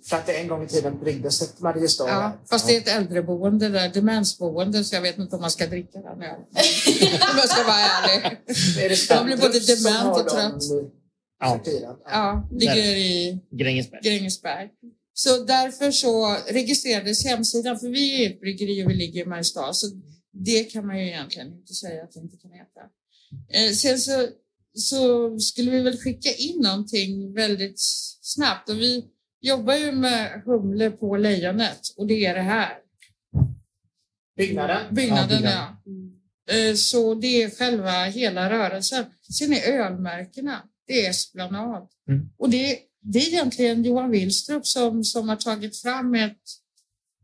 [0.08, 2.08] För att det en gång i tiden bryggdes ett Mariestad.
[2.08, 5.66] Ja, fast det är ett äldreboende där, demensboende, så jag vet inte om man ska
[5.66, 6.40] dricka den ölen.
[7.32, 8.38] Om jag ska vara ärlig.
[8.84, 10.62] Är det Jag blir både dement och dem trött.
[11.40, 11.60] Ja.
[12.04, 14.00] Ja, ligger i Grängesberg.
[14.02, 14.68] Grängesberg.
[15.14, 19.72] Så därför så registrerades hemsidan, för vi är ett bryggeri och vi ligger i Mariestad,
[19.72, 19.86] så
[20.32, 22.80] det kan man ju egentligen inte säga att det inte kan heta.
[23.52, 24.28] Eh, sen så,
[24.74, 27.80] så skulle vi väl skicka in någonting väldigt
[28.20, 29.04] snabbt och vi
[29.46, 32.78] jobbar ju med humle på lejonet och det är det här.
[34.36, 34.94] Byggnaden?
[34.94, 35.76] Byggnaden, Ja,
[36.48, 36.54] ja.
[36.54, 39.04] Eh, Så det är själva hela rörelsen.
[39.38, 41.88] Sen är ölmärkena, det är Esplanad.
[42.08, 42.28] Mm.
[42.38, 46.42] Och det, det är egentligen Johan Willstrup som, som har tagit fram ett,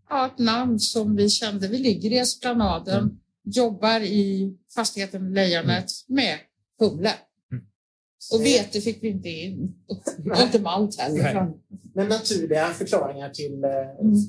[0.08, 1.68] ja, ett namn som vi kände.
[1.68, 3.16] Vi ligger i Esplanaden, Mm.
[3.44, 6.38] jobbar i fastigheten Lejonet med
[6.78, 7.12] humle.
[8.32, 9.74] Och vete fick vi inte in.
[10.32, 11.20] Och inte malt Nej.
[11.22, 11.52] heller.
[11.94, 13.61] Men naturliga förklaringar till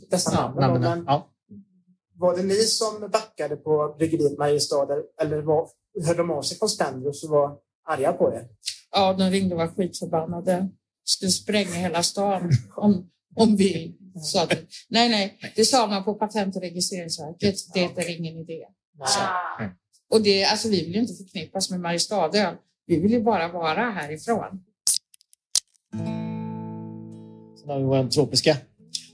[0.10, 0.60] dessa Ja, namn.
[0.60, 0.82] namnen.
[0.82, 1.30] Men Ja.
[2.16, 4.88] var det ni som backade på bryggeriet Mariestad
[5.22, 5.70] eller var,
[6.06, 7.58] hörde de av sig från Spendrups och var
[7.90, 8.48] arga på er?
[8.92, 10.70] Ja, de ringde och var skitförbannade.
[11.06, 14.54] Skulle spränga hela stan om, om vi sa att...
[14.90, 17.56] Nej, nej, det sa man på Patent och registreringsverket.
[17.74, 18.66] Det är ingen idé.
[20.10, 22.56] Och det, alltså, vi vill ju inte förknippas med Mariestadöl.
[22.86, 24.64] Vi vill ju bara vara härifrån.
[27.60, 28.58] Sen har vi vår tropiska.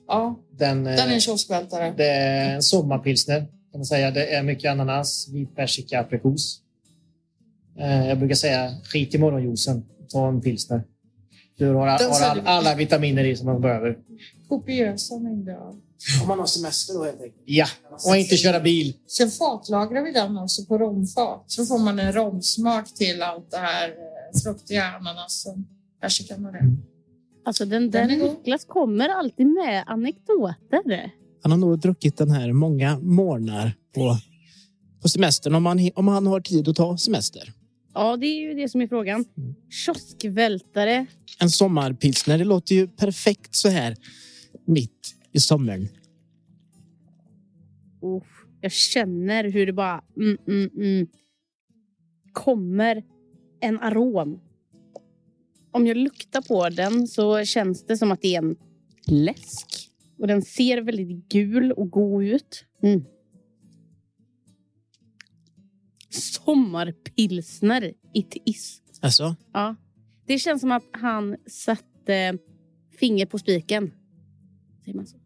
[0.07, 1.93] Ja, Den, eh, den är en kioskvältare.
[1.97, 3.39] det är en sommarpilsner.
[3.71, 4.11] Kan man säga.
[4.11, 6.61] Det är mycket ananas, vit persika, aprikos.
[7.79, 9.85] Eh, Jag brukar säga skit i morgonjuicen.
[10.09, 10.83] Ta en pilsner.
[11.57, 13.97] Du har, har all, säljer- alla vitaminer i som man behöver.
[14.49, 15.81] Kopiösa mängder av.
[16.21, 17.43] Om man har semester då helt enkelt.
[17.45, 17.67] Ja,
[18.05, 18.93] och inte köra bil.
[19.07, 21.43] Sen fatlagrar vi den också på romfat.
[21.47, 25.67] Så får man en romsmak till allt det här eh, fruktiga ananasen,
[26.01, 26.77] persikan och det.
[27.45, 28.07] Alltså den där.
[28.07, 31.11] Niklas kommer alltid med anekdoter.
[31.43, 34.17] Han har nog druckit den här många morgnar på
[35.01, 37.53] på semestern om han, om han har tid att ta semester.
[37.93, 39.25] Ja, det är ju det som är frågan.
[39.69, 41.05] Kioskvältare.
[41.39, 43.95] En sommarpilsner, det låter ju perfekt så här
[44.65, 45.87] mitt i sommaren.
[48.01, 48.23] Oh,
[48.61, 51.07] jag känner hur det bara mm, mm, mm,
[52.33, 53.03] kommer
[53.59, 54.39] en arom.
[55.71, 58.55] Om jag luktar på den så känns det som att det är en
[59.07, 59.91] läsk.
[60.17, 62.65] Och den ser väldigt gul och god ut.
[62.81, 63.05] Mm.
[66.09, 68.81] Sommarpilsner it is.
[69.01, 69.75] Alltså, Ja.
[70.25, 72.37] Det känns som att han satte
[72.99, 73.91] finger på spiken.
[74.83, 75.18] Säger man så?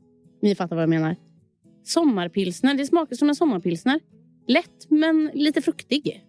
[0.44, 1.16] Ni fattar vad jag menar.
[1.84, 4.00] Sommarpilsner, det smakar som en sommarpilsner.
[4.48, 6.24] Lätt men lite fruktig.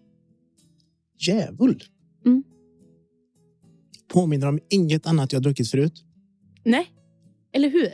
[1.18, 1.82] djävul.
[2.26, 2.42] Mm.
[4.08, 6.04] Påminner om inget annat jag druckit förut.
[6.64, 6.86] Nej,
[7.52, 7.90] eller hur?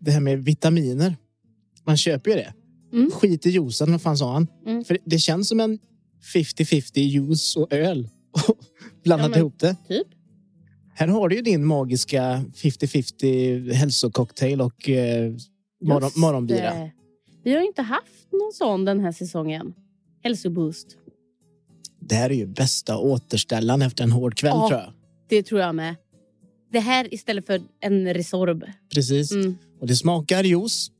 [0.00, 1.16] Det här med vitaminer.
[1.86, 2.54] Man köper ju det.
[2.92, 3.10] Mm.
[3.10, 4.46] Skit i juicen, vad fan sa han?
[4.66, 4.84] Mm.
[4.84, 5.78] För det känns som en
[6.34, 8.08] 50-50 juice och öl.
[9.04, 9.76] Blandat Ja, men- ihop det.
[9.88, 10.06] Typ.
[10.96, 15.32] Här har du ju din magiska 50-50 hälsococktail och eh,
[15.84, 16.90] morgon, morgonbira.
[17.44, 19.74] Vi har inte haft någon sån den här säsongen.
[20.22, 20.96] Hälsoboost.
[22.00, 24.68] Det här är ju bästa återställaren efter en hård kväll Ja.
[24.68, 24.92] tror jag.
[25.28, 25.96] Det tror jag med.
[26.72, 28.64] Det här istället för en Resorb.
[28.94, 29.32] Precis.
[29.32, 29.58] Mm.
[29.80, 30.90] Och det smakar juice.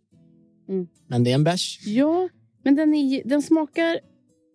[0.68, 0.87] Mm.
[1.09, 1.80] Men det är en bärs.
[1.87, 2.28] Ja,
[2.64, 4.00] men den, är, den smakar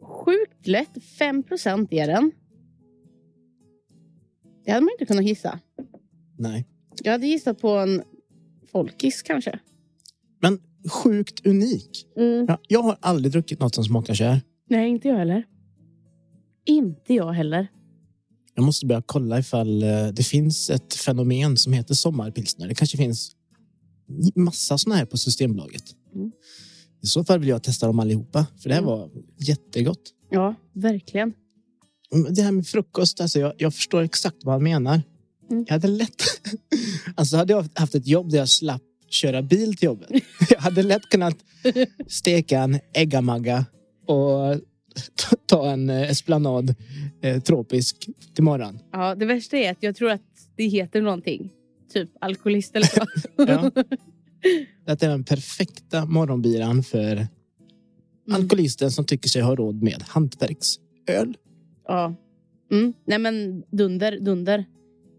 [0.03, 1.03] sjukt lätt.
[1.19, 1.43] 5
[1.89, 2.31] är den.
[4.65, 5.59] Det hade man inte kunnat gissa.
[6.37, 6.65] Nej.
[7.03, 8.01] Jag hade gissat på en
[8.71, 9.59] folkis kanske.
[10.41, 12.05] Men sjukt unik.
[12.17, 12.45] Mm.
[12.47, 14.41] Ja, jag har aldrig druckit något som smakar så här.
[14.69, 15.43] Nej, inte jag heller.
[16.65, 17.67] Inte jag heller.
[18.55, 22.67] Jag måste börja kolla ifall eh, det finns ett fenomen som heter sommarpilsner.
[22.67, 23.31] Det kanske finns
[24.35, 25.83] massa såna här på Systembolaget.
[26.15, 26.31] Mm.
[27.01, 28.91] I så fall vill jag testa dem allihopa, för det här Mm.
[28.93, 30.01] var jättegott.
[30.29, 31.33] Ja, verkligen.
[32.13, 35.01] Mm, Det här med frukost, alltså jag, jag förstår exakt vad han menar.
[35.51, 35.65] Mm.
[35.67, 36.23] Jag hade lätt...
[37.15, 40.09] Alltså hade jag haft ett jobb där jag slapp köra bil till jobbet.
[40.49, 41.35] Jag hade lätt kunnat
[42.07, 43.65] steka en äggamagga
[44.07, 44.61] och
[45.45, 46.75] ta- en eh, esplanad
[47.21, 48.79] eh, tropisk till morgon.
[48.91, 50.21] Ja, det värsta är att jag tror att
[50.55, 51.49] det heter någonting.
[51.93, 53.05] Typ alkoholist eller så.
[53.37, 53.71] Ja.
[54.85, 57.27] Det är den perfekta morgonbiran för
[58.27, 58.41] Mm.
[58.41, 61.37] alkoholisten som tycker sig ha råd med hantverksöl.
[61.89, 62.15] Ja.
[62.71, 62.93] Mm.
[63.05, 64.65] Nej men dunder, dunder.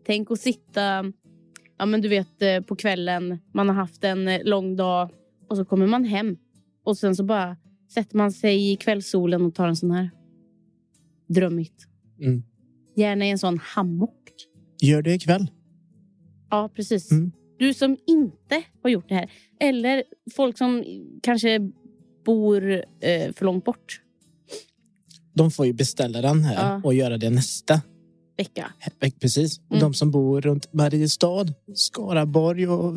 [0.06, 1.12] Tänk att sitta,
[1.78, 5.10] ja men du vet eh, på kvällen, man har haft en eh, lång dag
[5.48, 6.36] och så kommer man hem
[6.84, 7.56] och sen så bara
[7.94, 10.10] sätter man sig i kvällssolen och tar en sån här.
[11.28, 11.86] Drömmigt.
[12.20, 12.42] Mm.
[12.96, 14.24] Gärna i en sån hammock.
[14.82, 15.50] Gör det ikväll.
[16.50, 17.10] Ja, precis.
[17.10, 17.32] Mm.
[17.58, 19.30] Du som inte har gjort det här.
[19.60, 20.02] Eller
[20.36, 20.84] folk som
[21.22, 21.70] kanske
[22.24, 24.00] bor eh, för långt bort
[25.34, 26.80] De får ju beställa den här Ja.
[26.84, 27.80] och göra det nästa
[28.36, 28.72] vecka.
[29.00, 29.20] veck.
[29.20, 29.58] Precis.
[29.70, 29.80] Mm.
[29.80, 32.92] De som bor runt Mariestad, Skaraborg och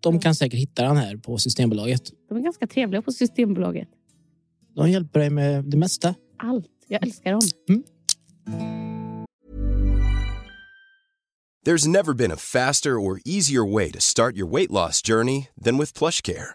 [0.00, 0.20] de Mm.
[0.20, 2.02] kan säkert hitta den här på Systembolaget.
[2.28, 3.88] De är ganska trevliga på Systembolaget.
[4.76, 6.14] De hjälper dig med det mesta.
[6.38, 6.66] Allt.
[6.88, 7.40] Jag älskar dem.
[11.66, 15.78] There's never been a faster or easier way to start your weight loss journey than
[15.78, 16.54] with PlushCare.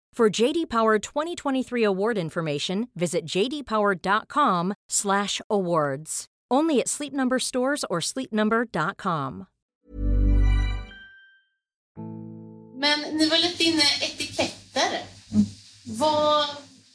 [0.13, 6.25] For JD Power 2023 award information, visit jdpower.com/awards.
[6.53, 9.45] Only at Sleep Number stores or sleepnumber.com.
[12.75, 15.01] Men ni var lite inne etiketter.
[15.83, 16.45] Vad,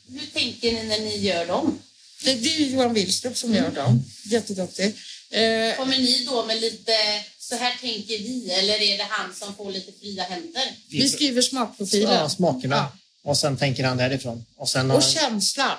[0.08, 1.78] hur tänker ni när ni gör dem?
[2.24, 4.02] Det, det är Johan Willstrup som gör dem.
[4.24, 4.86] Jätteduktig.
[5.30, 6.92] Eh, Kommer ni då med lite
[7.38, 10.62] så här tänker vi eller är det han som får lite fria händer?
[10.90, 12.14] vi skriver smakprofilen.
[12.14, 12.76] Ja, smakerna.
[12.76, 12.92] Ja.
[13.26, 14.44] Och sen tänker han därifrån.
[14.56, 15.76] Och sen Och känslan.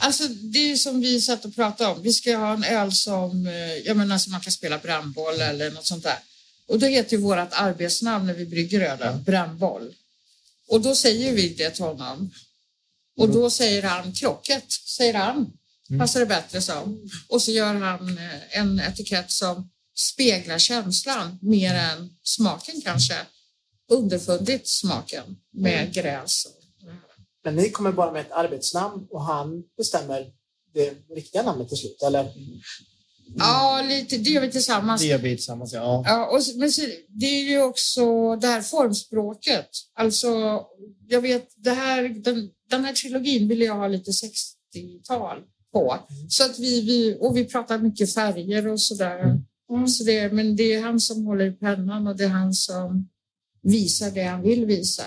[0.00, 2.02] Alltså, det är som vi satt och pratade om.
[2.02, 3.52] Vi ska ha en öl som, eh,
[3.86, 6.18] jag menar, som man kan spela brandboll eller något sånt där.
[6.68, 9.94] Och då heter ju vårt arbetsnamn när vi brygger ölen Brännboll.
[10.68, 12.30] Och då säger vi det till honom.
[13.16, 15.52] Och då säger han krocket, säger han.
[15.98, 17.10] Passar det bättre som.
[17.28, 23.18] Och så gör han eh, en etikett som speglar känslan mer än smaken kanske.
[23.90, 26.46] Underfundigt smaken med gräs.
[27.48, 30.26] Men ni kommer bara med ett arbetsnamn och han bestämmer
[30.74, 32.32] det riktiga namnet till slut, eller?
[33.36, 35.00] Ja, lite, det gör vi tillsammans.
[35.00, 36.02] Det gör vi tillsammans, ja.
[36.06, 39.68] Ja, och, men så, det är ju också det här formspråket.
[39.94, 40.62] Alltså,
[41.08, 45.38] jag vet, det här, den, den här trilogin ville jag ha lite 60-tal
[45.72, 45.96] på.
[46.28, 49.40] Så att vi, vi, och vi pratar mycket färger och sådär.
[49.88, 53.08] Så det, men det är han som håller i pennan och det är han som
[53.62, 55.04] visar det han vill visa.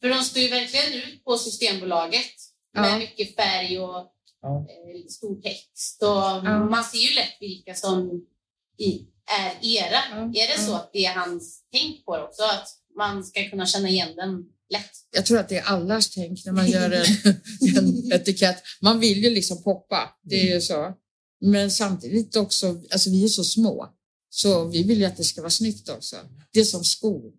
[0.00, 2.32] För de står ju verkligen ut på Systembolaget
[2.74, 2.98] med Ja.
[2.98, 4.10] mycket färg och
[4.42, 4.58] Ja.
[4.70, 6.02] eh, stor text.
[6.02, 8.22] Och Man ser ju lätt vilka som
[8.78, 8.98] är
[9.62, 9.98] era.
[10.10, 10.16] Ja.
[10.16, 10.76] Är det så Ja.
[10.76, 12.42] att det är hans tänk på det också?
[12.42, 14.90] Att man ska kunna känna igen den lätt?
[15.10, 17.04] Jag tror att det är allas tänk när man gör en,
[17.76, 18.62] en etikett.
[18.82, 20.92] Man vill ju liksom poppa, det är ju så.
[21.40, 23.88] Men samtidigt också, alltså vi är så små,
[24.30, 26.16] så vi vill ju att det ska vara snyggt också.
[26.52, 27.32] Det är som skor.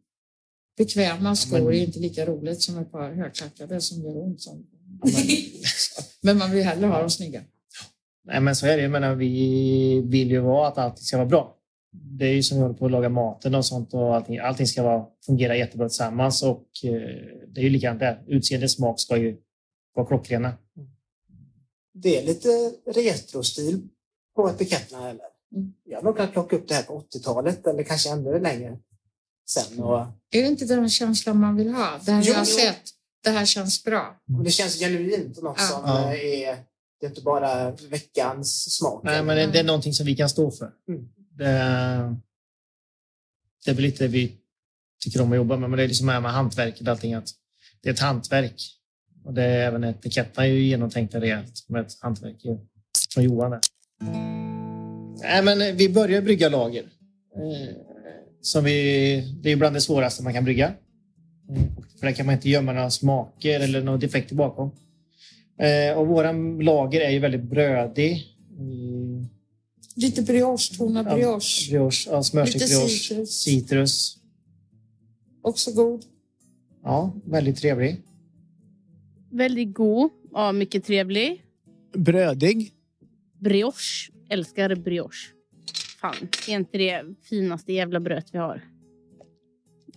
[0.77, 4.41] Bekväma skor är inte lika roligt som ett par högklackade som gör ont.
[4.41, 4.65] Som.
[6.21, 7.41] Men man vill hellre ha dem snygga.
[8.27, 8.83] Nej, men så är det.
[8.83, 11.57] Jag menar, vi vill ju vara att allt ska vara bra.
[11.91, 14.38] Det är ju som vi håller på att laga maten och sånt och allting.
[14.38, 16.91] Allting ska vara, fungera jättebra tillsammans och eh,
[17.47, 18.23] det är ju likadant där.
[18.27, 19.38] Utseende, smak ska ju
[19.95, 20.53] vara klockrena.
[21.93, 22.49] Det är lite
[22.85, 23.88] retrostil
[24.35, 25.25] på etiketterna, eller?
[25.55, 25.73] Mm.
[25.83, 28.77] Jag har nog kunnat plocka upp det här på 80-talet eller kanske ännu längre
[29.45, 29.79] sen.
[29.84, 29.99] Och,
[30.31, 31.99] Är det inte den känslan man vill ha?
[32.05, 32.51] Det här Jo, jag har jo.
[32.58, 32.81] sett,
[33.23, 34.15] det här känns bra.
[34.43, 35.65] det känns genuint och något Ja.
[35.67, 36.13] som Ja.
[36.13, 36.58] eh, är...
[36.99, 39.03] Det är inte bara veckans smak.
[39.03, 40.71] Nej, men det, det är någonting som vi kan stå för.
[40.89, 41.08] Mm.
[41.38, 41.45] Det,
[43.65, 44.31] det är väl lite vi
[45.03, 47.13] tycker om att jobba med, men det är liksom här med hantverket och allting.
[47.13, 47.29] Att
[47.81, 48.62] det är ett hantverk.
[49.25, 52.36] Och det är även etiketterna är ju genomtänkta rejält med ett hantverk
[53.13, 53.51] från Johan.
[53.51, 53.60] Där.
[55.21, 56.89] Nej, men vi börjar brygga lager.
[58.45, 60.67] Som vi, det är bland det svåraste man kan brygga.
[61.49, 61.62] Eh,
[61.99, 64.71] För där kan man inte gömma några smaker eller några defekter bakom.
[65.60, 68.23] Eh, och våran lager är ju väldigt brödig.
[68.60, 69.25] Mm,
[69.95, 71.69] Lite brioche-tonad Ja, brioche.
[71.71, 73.29] brioche, ja, smörstekt Lite brioche, citrus.
[73.43, 74.17] citrus.
[75.41, 76.03] Också god.
[76.84, 78.01] Ja, väldigt trevlig.
[79.31, 80.10] Väldigt god.
[80.34, 81.41] Ja, mycket trevlig.
[81.93, 82.71] Brödig.
[83.39, 84.12] Brioche.
[84.29, 85.35] Älskar brioche.
[86.05, 88.61] Fan, är inte det finaste jävla bröd vi har?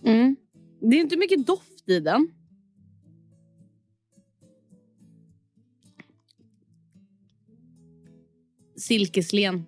[0.03, 0.35] Mm.
[0.81, 2.31] Det är inte mycket doft i den.
[8.75, 9.65] Silkeslen.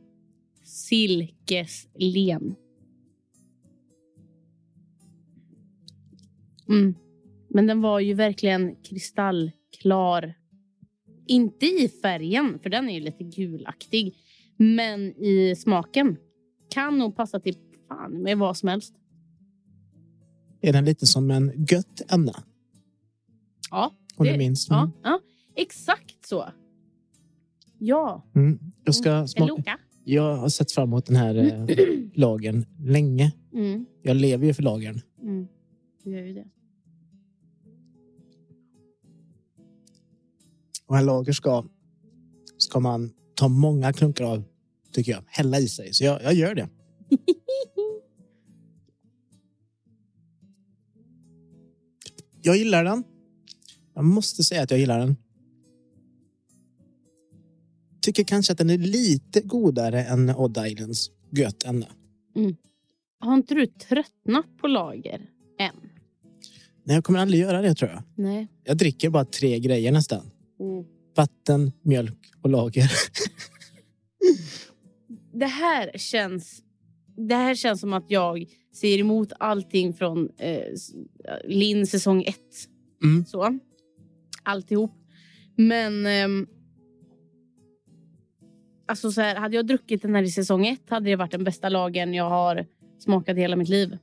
[0.64, 2.56] Silkeslen.
[6.70, 6.96] Mm.
[7.50, 10.34] Men den var ju verkligen kristallklar.
[11.28, 14.16] Inte i färgen, för den är ju lite gulaktig.
[14.58, 16.18] Men i smaken.
[16.72, 17.56] Kan nog passa till
[17.88, 18.94] fan med vad som helst.
[20.62, 22.44] Är den lite som en gött Anna?
[23.72, 24.68] Ja, Om det- du minns.
[24.70, 24.92] ja, Mm.
[25.04, 25.20] ja
[25.56, 26.46] exakt så.
[27.78, 28.60] Ja, Mm.
[28.84, 29.78] Jag, ska en smaka.
[30.04, 31.66] Jag har sett fram emot den här eh,
[32.14, 33.32] lagen länge.
[33.54, 35.02] Mm, Jag lever ju för lagen.
[35.22, 35.48] mm.
[36.04, 36.46] Du gör ju det.
[40.86, 41.64] Och en lager ska,
[42.58, 44.44] ska man ta många klunkar av,
[44.92, 45.24] tycker jag.
[45.28, 45.94] Hälla i sig.
[45.94, 46.70] Så jag, jag gör det.
[52.44, 53.04] Jag gillar den.
[53.94, 55.16] Jag måste säga att jag gillar den.
[58.02, 61.88] Tycker kanske att den är lite godare än Odd Islands gött ända.
[63.20, 65.76] Har inte du tröttnat på lager än?
[66.84, 68.04] Nej, jag kommer aldrig göra det tror jag.
[68.16, 68.48] Nej.
[68.64, 70.32] Jag dricker bara tre grejer nästan.
[70.60, 70.86] Mm.
[71.16, 72.92] Vatten, mjölk och lager.
[75.34, 76.64] Det här känns...
[77.18, 80.92] Det här känns som att jag ser emot allting från eh, s-
[81.46, 82.68] Linn säsong ett.
[83.04, 83.26] Mm.
[83.26, 83.60] Så.
[84.44, 84.92] Alltihop.
[85.56, 86.06] Men...
[86.06, 86.48] ehm,
[88.88, 91.44] alltså så här, hade jag druckit den här i säsong ett hade det varit den
[91.44, 92.66] bästa lagen jag har
[93.00, 93.98] smakat hela mitt liv.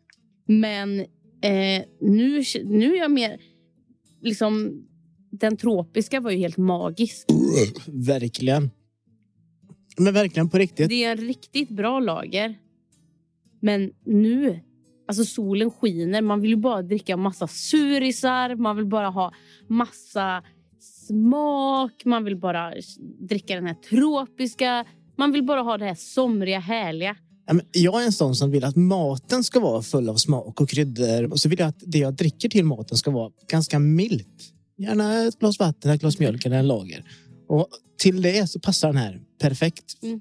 [0.47, 3.41] Men eh, nu, nu är jag mer...
[4.23, 4.83] Liksom,
[5.31, 7.27] den tropiska var ju helt magisk.
[7.87, 8.71] verkligen.
[9.99, 10.89] Men verkligen på riktigt.
[10.89, 12.59] Det är en riktigt bra lager.
[13.61, 14.61] Men nu,
[15.09, 16.23] alltså solen skiner.
[16.23, 18.55] Man vill ju bara dricka massa surisar.
[18.55, 19.33] Man vill bara ha
[19.69, 20.43] massa
[20.81, 22.05] smak.
[22.05, 22.73] Man vill bara
[23.21, 24.85] dricka den här tropiska.
[25.17, 27.17] Man vill bara ha det här somriga, härliga.
[27.73, 31.33] Jag är en sån som vill att maten ska vara full av smak och kryddor.
[31.33, 34.53] Och så vill jag att det jag dricker till maten ska vara ganska milt.
[34.77, 37.05] Gärna ett glas vatten, ett glas mjölk eller en lager.
[37.49, 37.69] Och
[37.99, 40.03] till det så passar den här perfekt.
[40.03, 40.21] Mm.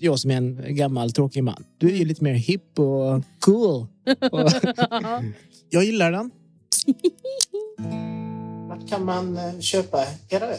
[0.00, 1.64] Jag som är en gammal tråkig man.
[1.78, 3.86] Du är ju lite mer hipp och cool.
[4.32, 4.50] Och
[5.70, 6.30] jag gillar den.
[8.68, 10.58] Vart kan man eh, köpa era öl?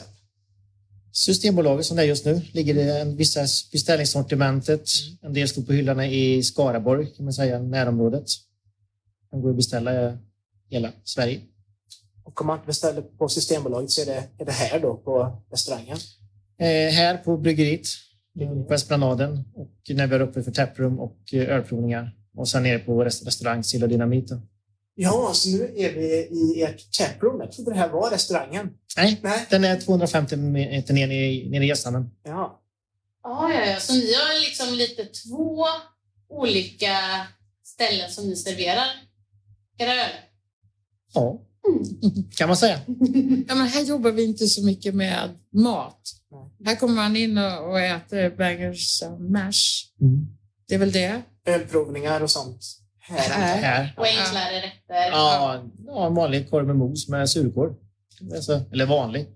[1.12, 3.42] Systembolaget som det är just nu ligger i en vissa
[3.72, 4.90] beställningssortimentet.
[5.22, 8.26] En del står på hyllorna i Skaraborg kan man säga, närområdet.
[9.32, 10.18] Man går att beställa i
[10.70, 11.42] hela Sverige.
[12.30, 15.42] Och om man inte beställer på Systembolaget så är det, är det här då på
[15.52, 15.98] restaurangen.
[16.60, 17.88] Eh, här på bryggeriet,
[18.68, 22.16] på Esplanaden och när vi är uppe för taproom och eh, ölprovningar.
[22.36, 24.30] Och sen nere på rest- restaurang Sill och Dynamit.
[24.96, 27.40] Ja, så nu är vi i ert taproom.
[27.42, 28.70] Jag trodde det här var restaurangen.
[28.98, 29.46] Nej, Nej.
[29.50, 32.12] den är 250 meter ner i, ner i gästhamnen.
[32.24, 32.62] Ja.
[33.24, 33.80] Ja, ja, ja.
[33.80, 35.66] Så ni har liksom lite två
[36.30, 36.94] olika
[37.64, 38.88] ställen som ni serverar
[39.78, 40.12] era öl?
[41.14, 41.42] Ja,
[42.38, 42.80] kan man säga.
[43.48, 46.02] Ja, men här jobbar vi inte så mycket med mat.
[46.66, 49.86] Här kommer man in och, och äter bangers and mash.
[50.68, 51.22] Det är väl det.
[51.46, 52.66] Ölprovningar och sånt.
[53.00, 53.30] Här.
[53.30, 53.62] Här.
[53.62, 53.94] Här.
[53.98, 55.12] Och enklare rätter?
[55.12, 57.76] Ja, ja, en vanlig korv med mos med surkål.
[58.36, 59.28] Alltså, eller vanlig.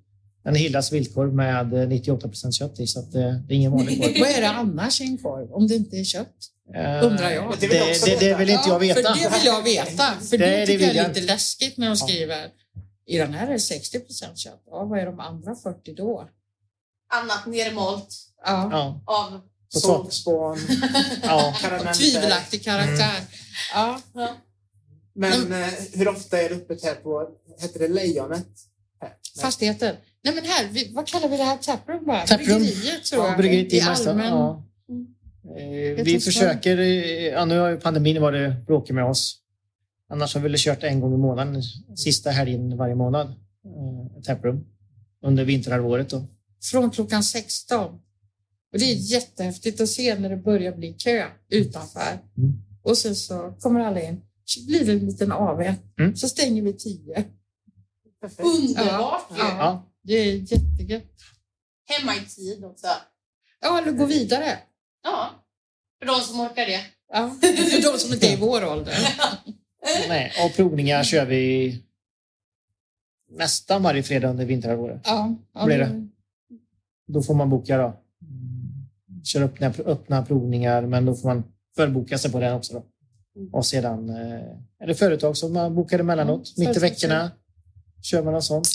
[0.46, 4.02] En Hildas viltkorv med eh, 98 kött i, så att, eh, det är ingen vanlig
[4.02, 4.12] korv.
[4.20, 6.36] Vad är det annars i en korv om det inte är kött?
[6.76, 7.56] Eh, Undrar jag.
[7.60, 9.14] Det, det, det, det vill inte jag veta.
[9.14, 10.14] För det vill jag veta.
[10.30, 11.34] För det, Det- tycker vill jag är jag lite inte.
[11.34, 12.50] läskigt när de skriver
[13.08, 14.00] i den här är det 60
[14.36, 14.62] kött.
[14.66, 16.30] Ja, vad är de andra 40 då?
[17.14, 18.70] Annat nermalt Ja.
[18.72, 19.42] Ja, av...
[19.80, 20.58] Saltspån,
[21.24, 21.56] ja.
[21.98, 23.22] Tvivelaktig karaktär.
[23.74, 24.02] Ja.
[24.14, 24.36] Ja.
[25.16, 27.30] Men eh, hur ofta är det öppet här på,
[27.62, 28.48] heter det Lejonet?
[29.02, 29.14] Här.
[30.24, 30.34] Nej.
[30.34, 31.58] Men här, vi, vad kallar vi det här?
[31.58, 32.28] Taproom bara?
[32.28, 32.60] Taproom.
[32.60, 33.38] Bryggeriet tror Ja, jag.
[33.38, 34.26] bryggeriet I allmän...
[34.26, 34.64] Ja.
[34.88, 34.98] Vet
[35.44, 39.40] Vi inte försöker, eh, ja, nu har ju pandemin varit bråkig med oss.
[40.10, 41.64] Annars har vi väl kört en gång i månaden,
[41.96, 43.28] sista helgen varje månad.
[43.28, 44.66] Eh, taproom.
[45.22, 46.28] Under vinterhalvåret då.
[46.72, 47.94] Från klockan 16.
[48.74, 52.20] Och det är jättehäftigt att se när det börjar bli kö utanför.
[52.38, 52.54] Mm.
[52.84, 54.22] Och sen så kommer alla in.
[54.46, 55.62] Så blir det en liten AV.
[56.00, 56.16] Mm.
[56.16, 57.26] Så stänger vi 10.
[58.22, 58.40] Perfekt.
[58.40, 59.26] Underbart!
[59.30, 59.58] Ja.
[59.58, 59.90] Ja.
[60.02, 61.14] Det är jättegött.
[61.86, 62.88] Hemma i tid också.
[63.62, 64.58] Ja, eller gå vidare.
[65.04, 65.30] Ja,
[66.00, 66.82] för de som orkar det.
[67.14, 67.36] Ja.
[67.42, 68.96] För de som inte är i vår ålder.
[70.08, 71.84] Nej, och provningar kör vi
[73.30, 75.02] nästan varje fredag under vinterhalvåret.
[75.06, 76.08] Ja, ja, Blir det?
[77.08, 78.00] Då får man boka då.
[79.24, 81.44] Kör öppna, öppna provningar, men då får man
[81.76, 82.74] förboka sig på den också.
[82.74, 82.84] Då.
[83.52, 84.42] Och sedan eh,
[84.80, 86.54] är det företag som man bokar emellanåt.
[86.56, 87.32] Ja, Mitt i veckorna
[88.02, 88.68] kör man något sånt.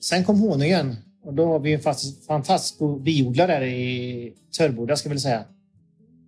[0.00, 1.80] Sen kom honungen och då har vi en
[2.26, 5.44] fantastisk biodlare där i Törboda ska jag väl säga.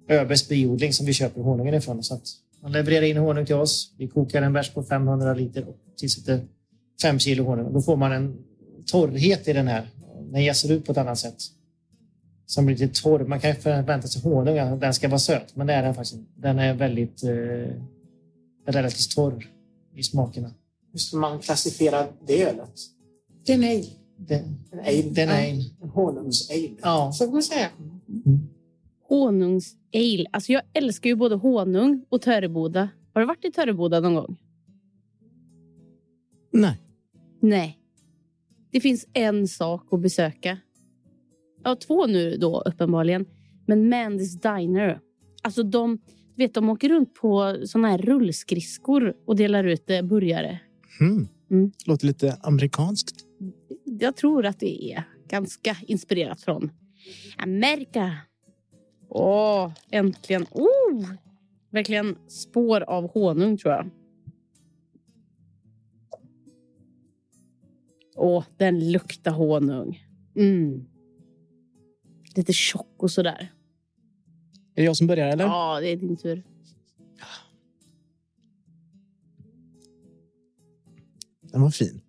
[0.08, 2.02] Öbergs biodling som vi köper honungen ifrån.
[2.02, 2.22] Så att
[2.62, 3.94] man levererar in honung till oss.
[3.98, 6.40] Vi kokar en bärs på 500 liter och tillsätter
[7.02, 7.72] 5 kilo honung.
[7.72, 8.36] Då får man en
[8.86, 9.88] torrhet i den här.
[10.32, 11.36] Den jäser ut på ett annat sätt.
[12.46, 13.24] Som blir lite torr.
[13.24, 15.56] Man kan ju förvänta sig honung, att den ska vara söt.
[15.56, 16.20] Men det är den faktiskt.
[16.36, 17.30] Den är väldigt eh,
[18.66, 19.46] relativt torr
[19.94, 20.50] i smakerna.
[20.92, 22.70] Hur ska man klassifiera det ölet?
[23.46, 24.03] Det är nej.
[24.28, 25.02] Den, En ale?
[25.10, 26.70] den är en, En honungsale?
[26.82, 27.12] ja.
[27.12, 27.68] Så kan man säga.
[29.08, 30.24] Honungsale.
[30.30, 32.88] Alltså jag älskar ju både honung och Töreboda.
[33.14, 34.36] Har du varit i Töreboda någon gång?
[36.52, 36.80] Nej.
[37.40, 37.78] Nej.
[38.70, 40.58] Det finns en sak att besöka.
[41.64, 43.26] Ja, två nu då uppenbarligen.
[43.66, 45.00] Men Mandys Diner.
[45.42, 45.96] Alltså de,
[46.36, 50.58] du vet, de åker runt på såna här rullskridskor och delar ut eh, burgare.
[51.00, 51.28] Mm.
[51.50, 51.72] Mm.
[51.86, 53.23] Låter lite amerikanskt.
[54.00, 56.70] Jag tror att det är ganska inspirerat från
[57.38, 58.18] Amerika.
[59.08, 60.46] Åh, äntligen.
[60.50, 61.08] Oh,
[61.70, 63.90] verkligen spår av honung tror jag.
[68.16, 70.04] Åh, den luktar honung.
[70.36, 70.84] Mm.
[72.36, 73.52] Lite tjock och sådär.
[74.74, 75.44] Är det jag som börjar eller?
[75.44, 76.42] Ja, det är din tur.
[81.40, 82.03] Den var fin.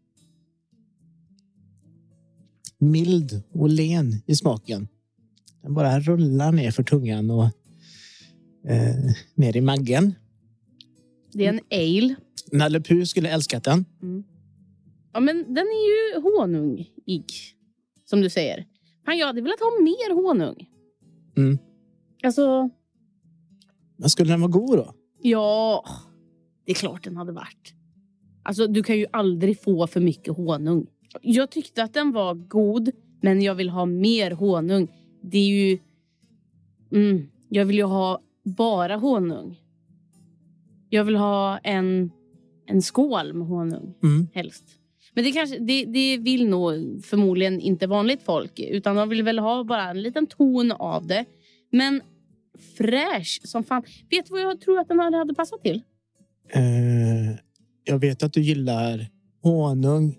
[2.91, 4.87] Mild och len i smaken.
[5.61, 7.45] Den bara rullar ner för tungan och
[8.69, 8.95] eh,
[9.35, 10.15] ner i maggen.
[11.33, 12.15] Det är en ale.
[12.51, 13.85] Nalle Puh skulle älskat den.
[15.13, 17.25] Ja, men den är ju honungig,
[18.05, 18.65] som du säger.
[19.05, 20.69] Fan, jag hade velat ha mer honung.
[21.37, 21.57] Mm.
[22.23, 22.69] Alltså,
[23.97, 24.93] Men skulle den vara god då?
[25.21, 25.85] ja,
[26.65, 27.73] det är klart den hade varit.
[28.43, 30.87] Alltså, du kan ju aldrig få för mycket honung.
[31.21, 32.89] Jag tyckte att den var god,
[33.21, 34.87] men jag vill ha mer honung.
[35.21, 35.77] Det är ju
[36.91, 37.27] Mm.
[37.49, 39.59] Jag vill ju ha bara honung.
[40.89, 42.11] Jag vill ha en,
[42.67, 44.27] en skål med honung, Mm.
[44.33, 44.63] helst.
[45.13, 46.73] Men det, kanske, det, det vill nog
[47.05, 48.59] förmodligen inte vanligt folk.
[48.59, 51.25] Utan de vill väl ha bara en liten ton av det.
[51.71, 52.01] Men
[52.77, 53.83] fräsch som fan.
[54.09, 55.81] Vet du vad jag tror att den hade passat till?
[56.53, 57.35] Eh,
[57.83, 59.07] jag vet att du gillar
[59.41, 60.17] honung,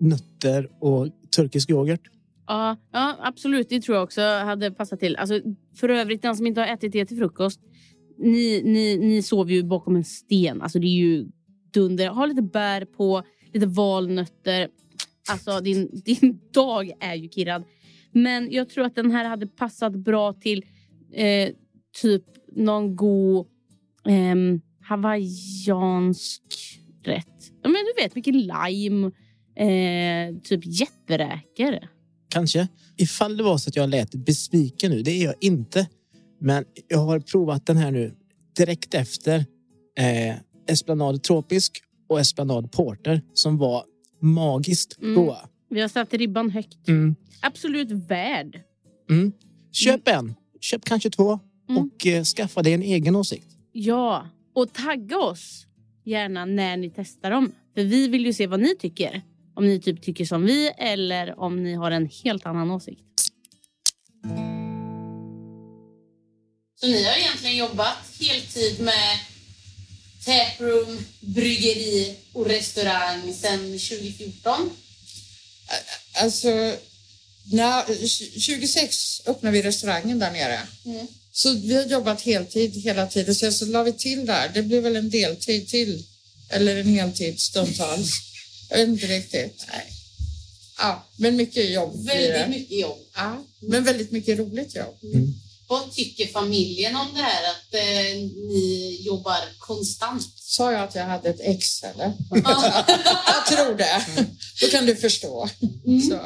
[0.00, 2.10] nötter och turkisk yoghurt.
[2.46, 3.68] Ja, ja, absolut.
[3.68, 5.16] Det tror jag också hade passat till.
[5.16, 5.40] Alltså,
[5.76, 7.60] för övrigt, den som inte har ätit det till frukost.
[8.18, 10.62] Ni, ni, ni sover ju bakom en sten.
[10.62, 11.26] Alltså, det är ju
[11.72, 12.08] dunder.
[12.08, 13.22] Ha lite bär på,
[13.52, 14.68] lite valnötter.
[15.30, 17.64] Alltså, din, din dag är ju kirrad.
[18.12, 20.64] Men jag tror att den här hade passat bra till
[21.12, 21.48] eh,
[22.02, 23.46] typ någon god
[24.06, 24.34] eh,
[24.80, 26.42] hawaiiansk
[27.02, 27.52] rätt.
[27.62, 29.10] Ja, men du vet, mycket lime.
[29.56, 31.88] Eh, typ jätteräkor.
[32.28, 32.68] Kanske.
[32.96, 35.88] Ifall det var så att jag lät besviken nu, det är jag inte.
[36.40, 38.14] Men jag har provat den här nu
[38.56, 39.36] direkt efter
[39.98, 40.36] eh,
[40.68, 43.84] Esplanad Tropisk och Esplanad Porter som var
[44.20, 45.14] magiskt Mm.
[45.14, 45.38] goa.
[45.70, 46.88] Vi har satt ribban högt.
[46.88, 47.14] Mm.
[47.42, 48.60] Absolut värd.
[49.10, 49.32] Mm.
[49.72, 51.82] Köp en, köp kanske två Mm.
[51.82, 53.46] och eh, skaffa dig en egen åsikt.
[53.72, 55.66] Ja, och tagga oss
[56.04, 57.52] gärna när ni testar dem.
[57.74, 59.22] För vi vill ju se vad ni tycker.
[59.60, 63.00] Om ni typ tycker som vi eller om ni har en helt annan åsikt.
[66.80, 69.18] Så ni har egentligen jobbat heltid med
[70.24, 74.70] taproom, bryggeri och restaurang sedan 2014?
[76.12, 76.48] Alltså,
[77.52, 78.06] när,
[78.40, 80.60] 26 öppnade vi restaurangen där nere.
[80.84, 81.06] Mm.
[81.32, 83.34] Så vi har jobbat heltid hela tiden.
[83.34, 84.50] Sen så la vi till där.
[84.54, 86.04] Det blev väl en deltid till.
[86.50, 88.29] Eller en heltid stundtals.
[88.70, 89.66] Jag vet inte riktigt.
[90.78, 92.06] Ja, men mycket jobb.
[92.06, 92.98] Väldigt mycket jobb.
[93.14, 94.98] Ja, men väldigt mycket roligt jobb.
[95.68, 98.16] Vad tycker familjen om det här att eh,
[98.48, 100.22] ni jobbar konstant?
[100.36, 102.12] Sa jag att jag hade ett ex eller?
[103.26, 104.06] jag tror det.
[104.60, 105.48] Då kan du förstå.
[106.08, 106.18] Så.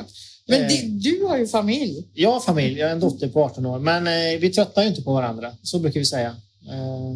[0.47, 0.69] Men Eh.
[0.69, 2.09] det, du har ju familj.
[2.15, 4.89] Jag har familj, jag har en dotter på 18 år, men eh, vi tröttnar ju
[4.89, 5.57] inte på varandra.
[5.63, 6.29] Så brukar vi säga.
[6.71, 7.13] Eh,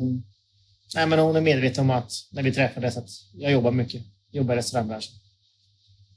[0.94, 4.02] nej, men hon är medveten om att när vi träffades att jag jobbar mycket.
[4.32, 5.12] Jobbar i restaurangbranschen.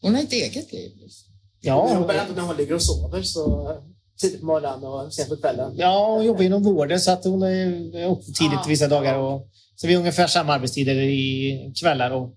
[0.01, 0.91] Hon har ett eget liv.
[0.95, 1.28] liksom.
[1.62, 3.78] Ja, jobbar ändå när hon ligger och sover så
[4.22, 5.74] tidigt på morgonen och sent på kvällen.
[5.78, 8.68] Ja, hon jobbar inom vården så att hon är uppe tidigt Ah.
[8.68, 9.18] vissa dagar.
[9.18, 12.36] Och, så vi har ungefär samma arbetstider i kvällar och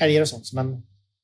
[0.00, 0.52] helger och sånt.
[0.52, 0.82] Men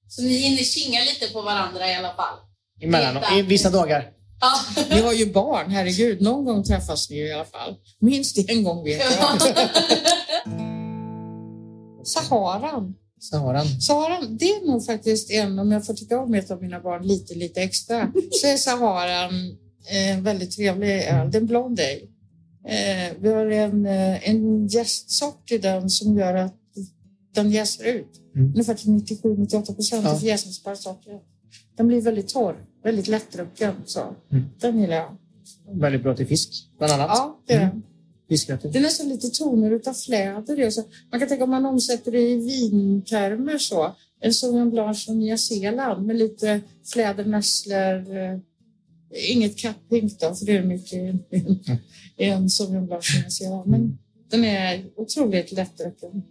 [0.08, 2.38] Så ni hinner kinga lite på varandra i alla fall?
[2.82, 4.10] emellan, i vissa dagar.
[4.40, 4.84] Ja.
[4.90, 6.20] Ni har ju barn, herregud.
[6.22, 7.76] Någon gång träffas ni ju i alla fall.
[8.00, 9.40] Minst en gång vet jag.
[12.04, 12.94] Saharan.
[13.30, 13.66] Saharan.
[13.80, 17.06] Saharan, det är nog faktiskt en, om jag får tycka om ett av mina barn
[17.06, 19.56] lite, lite extra, så är Saharan
[19.90, 21.30] eh, en väldigt trevlig öl.
[21.30, 22.00] Det är en blond ale.
[22.68, 26.54] Eh, vi har en, eh, en jästsort i den som gör att
[27.34, 28.20] den jäser ut.
[28.34, 28.48] Mm.
[28.48, 30.16] Ungefär till 97-98 procent Ja.
[30.16, 31.20] är jäsningsbar socker.
[31.76, 33.74] Den blir väldigt torr, väldigt lättdrucken.
[33.86, 34.00] Så.
[34.32, 34.44] Mm.
[34.60, 35.16] Den gillar jag.
[35.80, 37.08] Väldigt bra till fisk, bland annat.
[37.10, 37.82] Ja, det är den.
[38.24, 38.28] Mm.
[38.28, 38.68] Fiskrätter.
[38.68, 40.60] Det är nästan lite toner utav fläder.
[40.60, 40.70] i.
[40.70, 43.94] Så man kan tänka om man omsätter det i vintermer så.
[44.20, 46.60] En Sauvignon Blanc från Nya Zeeland med lite
[46.92, 48.16] fläder, nässlor.
[48.16, 48.38] Eh,
[49.30, 51.24] inget kappink då, för det är mycket i en,
[52.16, 53.70] en Sauvignon Blanc från Nya Zeeland.
[53.70, 53.98] Men
[54.30, 56.22] den är otroligt lättdrucken.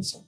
[0.00, 0.18] Så.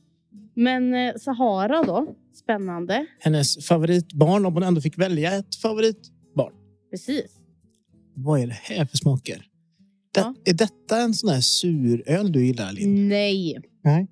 [0.55, 2.15] Men eh, Sahara då?
[2.35, 3.07] Spännande.
[3.21, 6.53] Hennes favoritbarn, om hon ändå fick välja ett favoritbarn.
[6.91, 7.31] Precis.
[8.15, 9.47] Vad är det här för smaker?
[10.17, 10.35] Det, Ja.
[10.45, 13.09] Är detta en sån här suröl du gillar, Linn?
[13.09, 13.61] Nej.
[13.85, 14.07] Nej.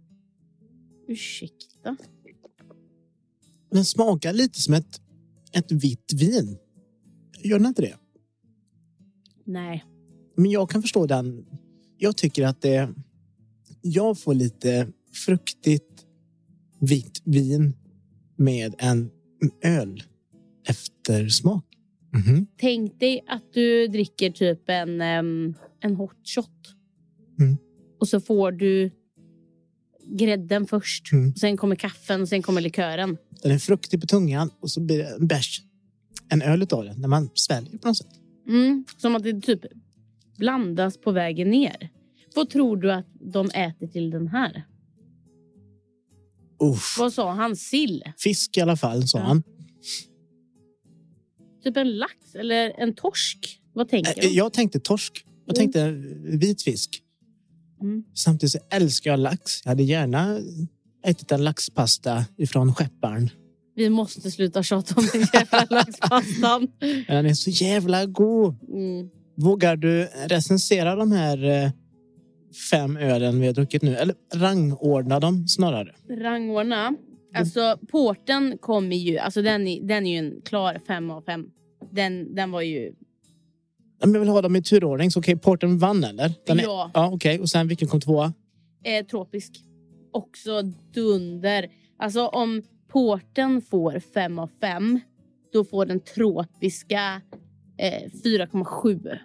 [1.08, 1.96] Ursäkta.
[3.70, 5.00] Den smakar lite som ett,
[5.52, 6.56] ett vitt vin.
[7.42, 7.96] Gör den inte det?
[9.44, 9.84] Nej.
[10.36, 11.46] Men jag kan förstå den.
[11.98, 12.88] Jag tycker att det...
[13.82, 14.88] Jag får lite
[15.26, 16.06] fruktigt
[16.80, 17.76] vitt vin
[18.36, 19.10] med en
[19.62, 20.02] öl
[20.68, 21.64] eftersmak.
[22.12, 22.46] Mhm.
[22.56, 25.54] Tänk dig att du dricker typ en, em,
[25.84, 26.74] en hot shot.
[27.40, 27.56] Mm.
[28.00, 28.90] Och så får du
[30.06, 31.12] grädden först.
[31.12, 31.30] Mm.
[31.30, 33.16] Och sen kommer kaffen och sen kommer likören.
[33.42, 35.62] Den är fruktig på tungan och så blir det en bärs.
[36.28, 38.20] En öl utav den när man sväljer på något sätt.
[38.48, 38.84] Mm.
[38.96, 39.60] Som att det typ
[40.38, 41.90] blandas på vägen ner.
[42.34, 44.64] Vad tror du att de äter till den här?
[46.62, 46.96] Uff.
[46.98, 47.56] Vad sa han?
[47.56, 48.02] Sill?
[48.18, 49.24] Fisk i alla fall, sa Ja.
[49.24, 49.42] han.
[51.64, 53.60] Typ en lax eller en torsk?
[53.72, 54.28] Vad tänker Eh, du?
[54.34, 55.26] Jag tänkte torsk.
[55.46, 55.72] Jag Mm.
[55.72, 55.90] tänkte
[56.46, 57.00] vit fisk.
[57.80, 58.04] Mm.
[58.14, 59.64] Samtidigt så älskar jag lax.
[59.64, 60.38] Jag hade gärna
[61.06, 63.30] ätit en laxpasta ifrån Skepparen.
[63.76, 66.68] Vi måste sluta tjata om den jävla laxpastan.
[67.08, 68.54] Den är så jävla god.
[68.68, 69.10] Mm.
[69.36, 71.70] Vågar du recensera de här eh,
[72.70, 73.96] fem ölen vi har druckit nu?
[73.96, 75.94] Eller rangordna dem snarare?
[76.10, 76.94] Rangordna.
[77.36, 81.46] Alltså porten kommer ju, alltså den är, den är ju en klar fem av fem.
[81.92, 82.92] Den, den var ju,
[84.12, 85.10] Jag vill ha dem i turordning.
[85.10, 86.32] Så okej, Porten vann eller?
[86.46, 86.90] Den är- Ja.
[86.94, 88.32] ja Okej, och sen vilken kom tvåa?
[88.84, 89.52] eh, tropisk.
[90.12, 90.62] Också
[90.94, 91.66] dunder.
[91.98, 95.00] Alltså om porten får fem av fem,
[95.52, 97.20] då får den tropiska
[97.78, 99.18] eh, 4,7.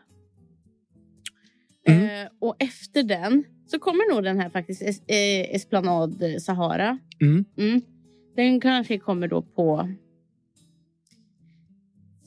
[1.87, 2.03] Mm.
[2.25, 6.97] Eh, och efter den så kommer nog den här faktiskt, es, eh, Esplanad Sahara.
[7.21, 7.45] Mm.
[7.57, 7.81] Mm.
[8.35, 9.89] Den kanske kommer då på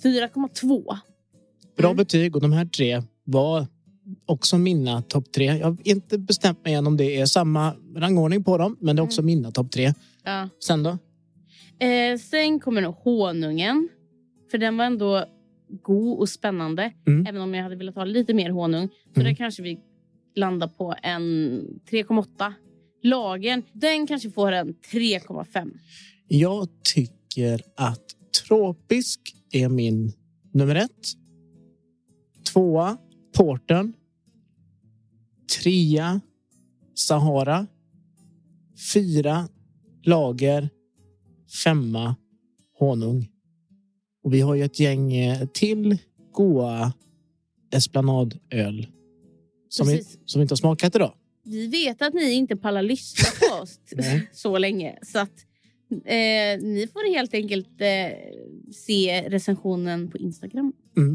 [0.03, 0.97] 4,2.
[1.77, 1.97] Bra Mm.
[1.97, 3.67] betyg och de här tre var
[4.27, 5.45] också mina topp tre.
[5.45, 9.01] Jag har inte bestämt mig än om det är samma rangordning på dem, men det
[9.01, 9.93] är också mina topp tre.
[10.25, 10.49] Ja.
[10.65, 10.91] Sen då?
[11.87, 13.89] Eh, sen kommer nog honungen.
[14.51, 15.25] För den var ändå
[15.83, 16.93] god och spännande.
[17.07, 17.27] Mm.
[17.27, 18.89] Även om jag hade velat ha lite mer honung.
[19.15, 19.25] Så Mm.
[19.25, 19.79] där kanske vi
[20.37, 22.53] landar på en 3,8.
[23.03, 25.71] Lagen, den kanske får en 3,5.
[26.29, 28.05] Jag tycker att
[28.49, 29.21] tropisk
[29.53, 30.13] är min
[30.53, 30.91] nummer ett.
[32.53, 32.97] Tvåa,
[33.37, 33.93] Porten.
[35.63, 36.21] Trea,
[36.95, 37.67] Sahara.
[38.95, 39.49] Fyra,
[40.05, 40.69] Lager.
[41.65, 42.17] Femma,
[42.79, 43.29] Honung.
[44.25, 45.99] Och vi har ju ett gäng eh, till
[46.33, 46.93] goa
[47.73, 48.87] Esplanadöl
[49.69, 51.15] som vi, som vi inte har smakat idag.
[51.45, 53.79] Vi vet att ni inte pallar lyssna på oss
[54.33, 54.99] så länge.
[55.03, 55.47] Så att
[55.91, 58.19] eh, ni får helt enkelt eh,
[58.73, 60.73] se recensionen på Instagram.
[60.97, 61.15] Mm.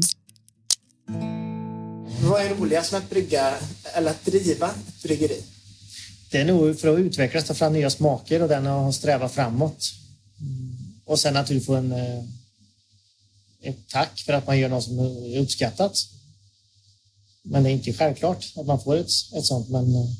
[2.22, 3.54] Vad är roligast med att brygga
[3.94, 5.42] eller att driva ett bryggeri?
[6.30, 9.92] Det är nog för att utvecklas, ta fram nya smaker och den att sträva framåt.
[11.04, 12.24] Och sen naturligtvis få en, eh,
[13.62, 15.92] ett tack för att man gör något som är uppskattat.
[17.42, 19.68] Men det är inte självklart att man får ett, ett sånt.
[19.68, 20.10] Men, eh,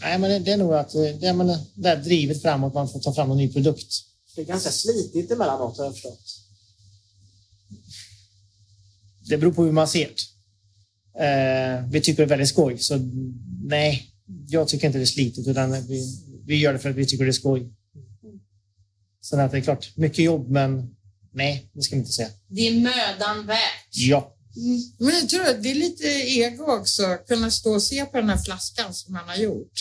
[0.00, 2.74] nej, men det, det är nog att eh, det, är, men, det här drivet framåt,
[2.74, 3.92] man får ta fram en ny produkt.
[4.34, 6.41] Det är ganska slitigt emellanåt har jag förstått.
[9.28, 10.22] Det beror på hur man ser det.
[11.24, 12.98] Eh, vi tycker det är väldigt skoj, så
[13.64, 14.06] nej,
[14.48, 16.02] jag tycker inte det är slitigt utan vi,
[16.46, 17.72] vi gör det för att vi tycker det är skoj.
[19.24, 20.94] Sen att det är klart, mycket jobb, men
[21.32, 22.28] nej, det ska vi inte säga.
[22.48, 23.58] Det är mödan värt.
[23.90, 24.36] Ja,
[24.98, 28.16] Men jag tror att det är lite ego också, att kunna stå och se på
[28.16, 29.72] den här flaskan som man har gjort.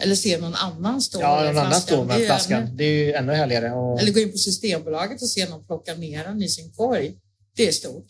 [0.00, 1.86] Eller se någon annan stå ja med någon annan flaskan.
[1.86, 2.62] står Det är med ju flaskan.
[2.62, 3.72] ännu- Det är ju ännu härligare.
[3.72, 7.14] Och, Eller gå in på Systembolaget och se någon plocka ner den i sin korg.
[7.56, 8.06] Det är stort.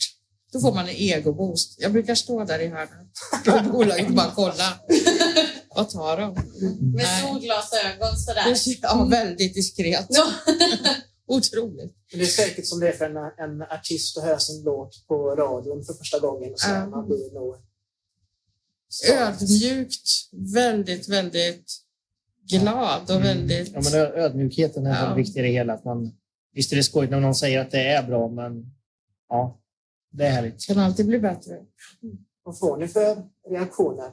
[0.55, 1.77] Då får man en egoboost.
[1.79, 3.13] Jag brukar stå där i hörnet
[3.45, 4.79] på bolaget och bara kolla.
[5.77, 6.35] Vad tar de?
[6.95, 8.79] Med solglasögon sådär.
[8.83, 10.09] Ja, väldigt diskret.
[11.27, 11.95] Otroligt.
[12.11, 15.07] Men det är säkert som det är för en, en artist att höra sin låt
[15.09, 16.53] på radion för första gången.
[16.53, 16.87] Och så Ja.
[16.87, 17.57] Man blir nog...
[19.13, 20.09] Ödmjukt.
[20.55, 21.73] Väldigt, väldigt
[22.51, 23.73] glad och väldigt...
[23.75, 25.15] ja, men ödmjukheten är Ja.
[25.15, 25.73] viktig i det hela.
[25.73, 26.13] Att man,
[26.55, 28.65] visst är det skojigt när någon säger att det är bra, men
[29.29, 29.61] ja,
[30.17, 30.67] det är härligt.
[30.67, 31.53] Kan alltid bli bättre.
[32.43, 33.17] Vad får ni för
[33.51, 34.13] reaktioner?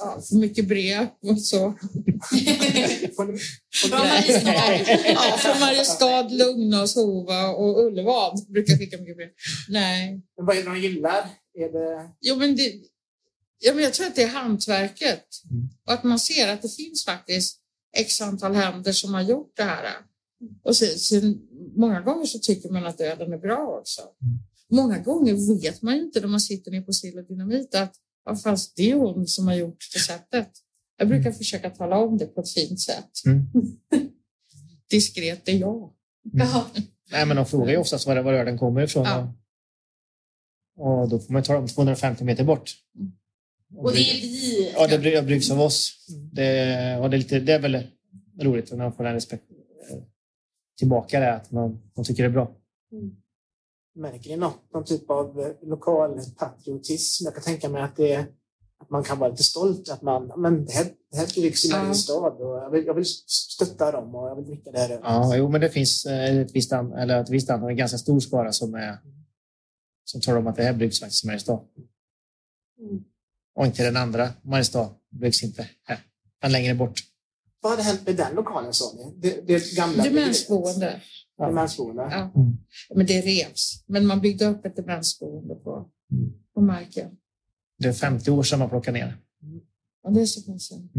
[0.00, 1.58] Ja, för mycket brev och så.
[3.16, 3.38] Från.
[3.90, 9.28] Ja, från Mariestad, Lugnås, Hova och Ullevad brukar jag skicka mycket brev.
[9.68, 10.22] Nej.
[10.36, 11.28] Men vad är det de gillar?
[11.54, 12.10] Är det...
[12.20, 12.72] Jo, men det,
[13.58, 15.24] ja, men jag tror att det är hantverket.
[15.50, 15.68] Mm.
[15.86, 17.58] Och att man ser att det finns faktiskt
[17.96, 19.94] x antal händer som har gjort det här.
[20.64, 21.40] Och sen, sen,
[21.76, 24.02] många gånger så tycker man att ölen är bra också.
[24.72, 24.82] Mm.
[24.84, 27.94] Många gånger vet man ju inte när man sitter ner på sill och dynamit att
[28.24, 30.50] ja, fast det är hon som har gjort receptet.
[30.96, 33.10] Jag brukar försöka tala om det på ett fint sätt.
[33.26, 33.46] Mm.
[34.90, 35.92] Diskret, det är jag.
[36.32, 36.66] Ja.
[37.10, 39.04] Nej, men de frågar ju oftast var, var ölen kommer ifrån.
[39.04, 39.34] Ja.
[40.76, 42.70] Och, och då får man ta dem 250 meter bort.
[43.76, 44.72] Och det är vi.
[44.74, 46.06] Ja, det bry- bryggs av oss.
[46.32, 47.86] Det, och det, är lite, det är väl
[48.40, 49.44] roligt när man får den respekt
[49.90, 49.98] eh,
[50.78, 52.56] tillbaka det, att man, man tycker det är bra.
[53.98, 57.24] Märker ni något, någon typ av eh, lokal patriotism?
[57.24, 58.16] Jag kan tänka mig att, det,
[58.80, 59.88] att man kan vara lite stolt.
[59.88, 61.82] Att man, men det här, det här bryggs i Ja.
[61.82, 65.00] Mariestad och jag vill, jag vill stötta dem och jag vill dricka det här.
[65.02, 67.98] Ja, jo, men det finns eh, ett visst, an, eller ett visst antal, en ganska
[67.98, 68.98] stor skara som, är,
[70.04, 71.60] som talar om att det här bryggs faktiskt i Mariestad.
[73.54, 75.98] Och inte den andra Mariestad bryggs inte här,
[76.42, 77.00] men längre bort.
[77.60, 79.14] Vad hade hänt med den lokalen sa ni?
[79.16, 81.00] Det, det gamla Demensboende.
[81.38, 81.46] Ja.
[81.46, 82.02] Demensboende.
[82.02, 82.30] Ja.
[82.40, 82.56] Mm.
[82.94, 83.84] Men det revs.
[83.86, 86.32] Men man byggde upp ett demensboende på, Mm.
[86.54, 87.10] på marken.
[87.78, 89.16] Det är 50 år sedan man plockade ner.
[90.02, 90.90] Och det är så pass sedan.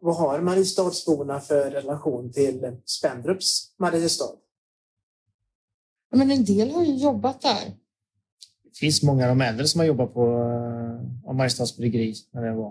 [0.00, 4.24] Vad har Mariestadsborna för relation till Spendrups Mariestad?
[6.10, 7.64] Ja, Men en del har ju jobbat där.
[8.64, 10.26] Det finns många av de äldre som har jobbat på
[11.26, 12.70] uh, Mariestads bryggeri när det var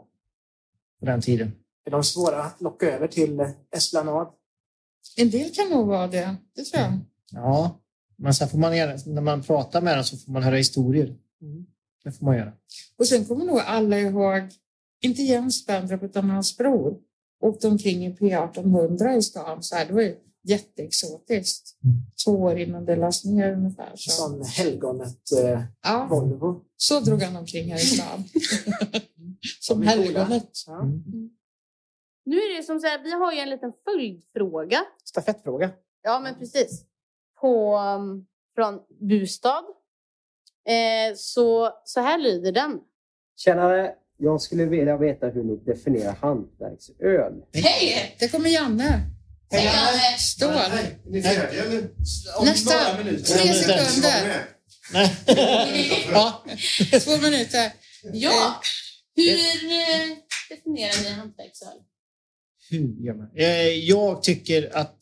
[1.00, 1.52] på den tiden.
[1.86, 3.46] Är de svåra att locka över till
[3.76, 4.28] Esplanad?
[5.18, 7.00] En del kan nog vara det, det tror jag.
[7.32, 7.80] Ja,
[8.18, 11.16] men sen får man göra, när man pratar med dem så får man höra historier.
[11.42, 11.66] Mm.
[12.04, 12.54] Det får man göra.
[12.98, 14.42] Och sen kommer nog alla ihåg,
[15.02, 16.98] inte Jens Spendrup utan hans bror,
[17.42, 19.64] åkte omkring i P1800 i stan.
[19.64, 21.76] Så här, det var ju jätteexotiskt.
[21.84, 21.96] Mm.
[22.26, 23.92] Två år innan det lades ner ungefär.
[23.96, 24.12] Så.
[24.12, 26.08] Sån helgonet eh, ja.
[26.10, 26.62] Volvo.
[26.78, 28.24] Så drog han omkring här i stan.
[29.60, 30.64] som helgonet.
[30.68, 30.82] Ja.
[30.82, 31.30] Mm.
[32.32, 34.86] Nu är det som så här, vi har ju en liten följdfråga.
[35.04, 35.70] Stafettfråga.
[36.04, 36.86] Ja, men precis.
[37.42, 39.64] På, um, från Bustad.
[40.68, 42.80] Eh, så, så här lyder den.
[43.38, 43.96] Tjenare!
[44.18, 47.34] Jag skulle vilja veta hur ni definierar hantverksöl.
[47.54, 48.16] Hej!
[48.20, 49.02] Det kommer Janne.
[49.52, 50.18] Hej Janne!
[50.20, 50.50] Stål.
[50.50, 51.90] Är ni färdiga eller?
[52.40, 52.76] Om Nästa.
[52.76, 53.24] Några minuter.
[53.24, 54.46] Tre sekunder.
[56.14, 56.44] ja.
[57.04, 57.72] Två minuter.
[58.14, 58.62] Ja.
[59.18, 60.18] Eh, hur eh,
[60.50, 61.68] definierar ni hantverksöl?
[61.68, 61.80] Hur gör man?
[61.80, 62.61] Eh,
[63.84, 64.98] jag tycker att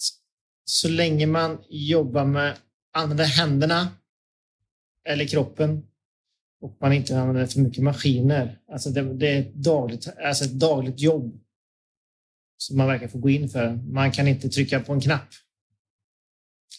[0.66, 2.58] så länge man jobbar med,
[2.94, 3.88] använder händerna
[5.10, 5.84] eller kroppen
[6.62, 8.60] och man inte använder för mycket maskiner.
[8.72, 11.40] Alltså det, det är ett dagligt, alltså ett dagligt jobb
[12.58, 13.72] som man verkar få gå in för.
[13.72, 15.30] Man kan inte trycka på en knapp.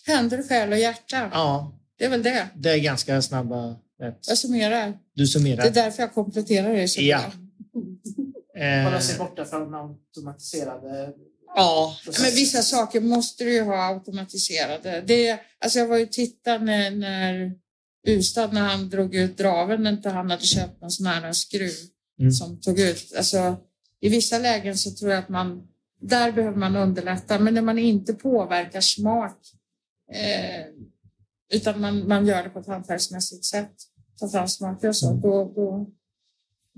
[0.06, 1.30] Händer, själ och hjärta.
[1.32, 1.78] Ja.
[1.98, 2.48] Det är väl det.
[2.54, 4.18] Det är ganska snabba rätt.
[4.28, 4.98] Jag summerar.
[5.14, 5.62] Du summerar.
[5.62, 7.18] Det är därför jag kompletterar det så ja.
[7.18, 7.39] bra.
[8.84, 11.12] Hålla sig borta från automatiserade
[11.54, 15.02] Ja, men vissa saker måste du ju ha automatiserade.
[15.06, 17.52] Det, alltså jag var ju titta när, när
[18.06, 21.72] Ustad, när han drog ut draven, när inte han hade köpt någon sån här skruv
[22.20, 22.32] mm.
[22.32, 23.12] som tog ut.
[23.16, 23.56] Alltså,
[24.00, 25.68] I vissa lägen så tror jag att man,
[26.00, 29.38] där behöver man underlätta, men när man inte påverkar smak
[30.12, 30.66] eh,
[31.52, 33.74] utan man, man gör det på ett hantverksmässigt sätt,
[34.20, 35.90] tar fram smaker och så, då, då,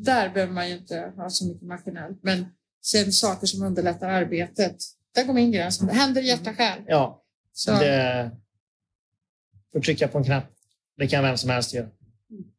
[0.04, 2.18] där behöver man ju inte ha så mycket maskinellt.
[2.22, 2.46] Men
[2.82, 4.76] sen saker som underlättar arbetet,
[5.14, 5.80] där går min gräns.
[5.90, 6.78] Händer, hjärta, själ.
[6.86, 7.22] Ja,
[7.52, 7.70] så.
[7.70, 8.30] det
[9.72, 10.44] får trycka på en knapp.
[10.96, 11.88] Det kan vem som helst göra.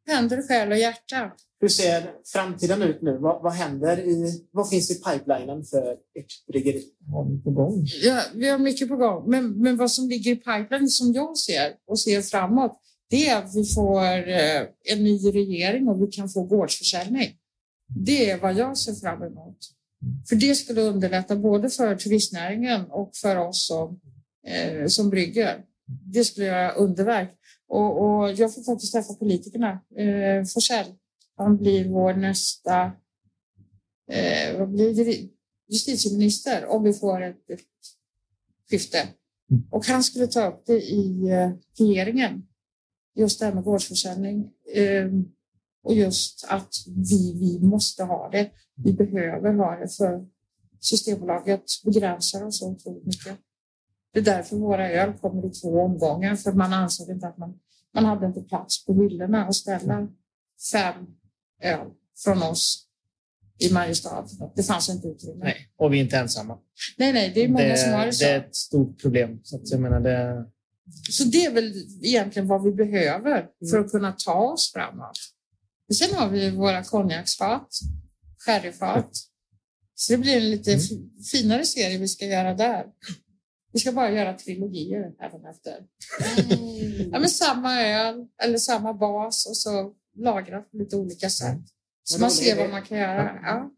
[0.06, 1.32] Händer, själ och hjärta.
[1.60, 3.18] Hur ser framtiden ut nu?
[3.18, 6.84] Vad, vad händer i, vad finns i pipelinen för ert bryggeri?
[7.12, 7.86] Har vi på gång?
[8.02, 9.30] Ja, vi har mycket på gång.
[9.30, 12.80] Men, men vad som ligger i pipelinen som jag ser och ser framåt,
[13.14, 14.62] det är att vi får eh,
[14.92, 17.36] en ny regering och vi kan få gårdsförsäljning.
[17.88, 19.58] Det är vad jag ser fram emot.
[20.28, 24.00] För det skulle underlätta både för turistnäringen och för oss som,
[24.46, 25.64] eh, som brygger.
[25.86, 27.30] Det skulle göra underverk.
[27.68, 29.80] Och, och jag får faktiskt träffa politikerna.
[29.96, 30.86] Eh, Forsell,
[31.36, 32.92] han blir vår nästa
[34.10, 35.28] eh, vad blir det?
[35.68, 37.60] justitieminister om vi får ett, ett
[38.70, 39.08] skifte.
[39.70, 42.46] Och han skulle ta upp det i eh, regeringen.
[43.14, 44.50] Just det här med gårdsförsäljning.
[44.74, 45.10] Eh,
[45.84, 48.50] och just att vi, vi måste ha det.
[48.76, 50.26] Vi behöver ha det för
[50.84, 53.38] Systembolaget begränsar oss så otroligt mycket.
[54.12, 57.58] Det är därför våra öl kommer i två omgångar, för man ansåg inte att man,
[57.94, 60.08] man hade inte plats på hyllorna att ställa
[60.72, 61.06] fem
[61.62, 61.86] öl
[62.24, 62.86] från oss
[63.58, 64.26] i Mariestad.
[64.56, 65.44] Det fanns inte utrymme.
[65.44, 66.58] Nej, och vi är inte ensamma.
[66.98, 68.24] Nej, nej, det är många det, som har det så.
[68.24, 69.40] Det är ett stort problem.
[69.42, 70.46] Så, att jag menar, det...
[71.10, 71.72] så det är väl
[72.02, 75.18] egentligen vad vi behöver för att kunna ta oss framåt.
[75.94, 77.68] Sen har vi våra konjaksfat,
[78.46, 79.10] sherryfat.
[79.94, 81.10] Så det blir en lite mm.
[81.32, 82.84] finare serie vi ska göra där.
[83.72, 85.76] Vi ska bara göra trilogier även efter.
[86.52, 87.10] Mm.
[87.12, 91.60] Ja, men samma öl eller samma bas och så lagrat på lite olika sätt.
[92.04, 93.40] Så man ser vad man kan göra.
[93.42, 93.70] Ja.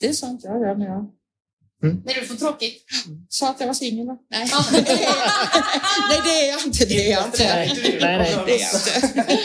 [0.00, 1.17] Det är sånt jag gör jag
[1.82, 2.02] Mm.
[2.04, 2.84] När du får tråkigt?
[3.28, 4.16] Sa att jag var singel Nej.
[4.72, 6.84] nej, det är jag inte.
[6.84, 7.44] Det är jag inte.
[7.44, 8.38] Nej, nej, nej.
[8.46, 9.38] Det är jag inte.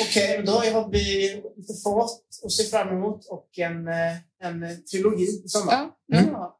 [0.00, 2.10] Okej, okay, då har vi lite fart
[2.44, 5.72] att se fram emot och en, eh, en trilogi i sommar.
[5.72, 6.30] Ja, mm.
[6.32, 6.58] ja.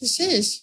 [0.00, 0.60] precis.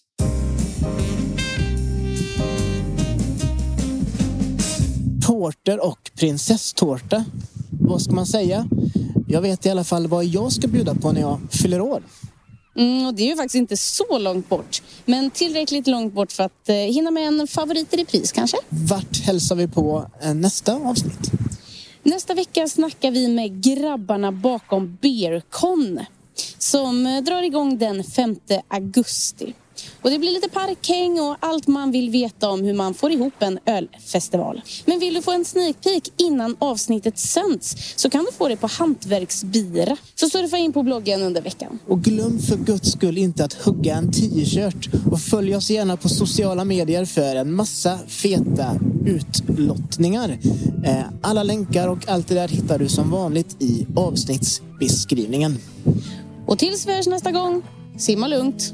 [5.27, 7.25] Tårtor och prinsesstårta.
[7.81, 8.67] Vad ska man säga?
[9.27, 12.03] Jag vet i alla fall vad jag ska bjuda på när jag fyller år.
[12.79, 14.81] Mm, och det är ju faktiskt inte så långt bort.
[15.05, 18.57] Men tillräckligt långt bort för att eh, hinna med en favorit i repris kanske.
[18.69, 21.31] Vart hälsar vi på eh, nästa avsnitt?
[22.03, 25.99] Nästa vecka snackar vi med grabbarna bakom Beercon
[26.57, 28.35] som eh, drar igång den 5
[28.67, 29.53] augusti.
[30.01, 33.33] Och det blir lite parkhäng och allt man vill veta om hur man får ihop
[33.39, 34.61] en ölfestival.
[34.85, 38.57] Men vill du få en sneak peek innan avsnittet sänds så kan du få det
[38.57, 39.97] på Hantverksbira.
[40.15, 41.79] Så surfa in på bloggen under veckan.
[41.87, 46.09] Och glöm för guds skull inte att hugga en t-shirt och följ oss gärna på
[46.09, 50.39] sociala medier för en massa feta utlottningar.
[50.85, 55.57] Eh, alla länkar och allt det där hittar du som vanligt i avsnittsbeskrivningen.
[56.45, 57.61] Och tills vi hörs nästa gång,
[57.97, 58.73] simma lugnt.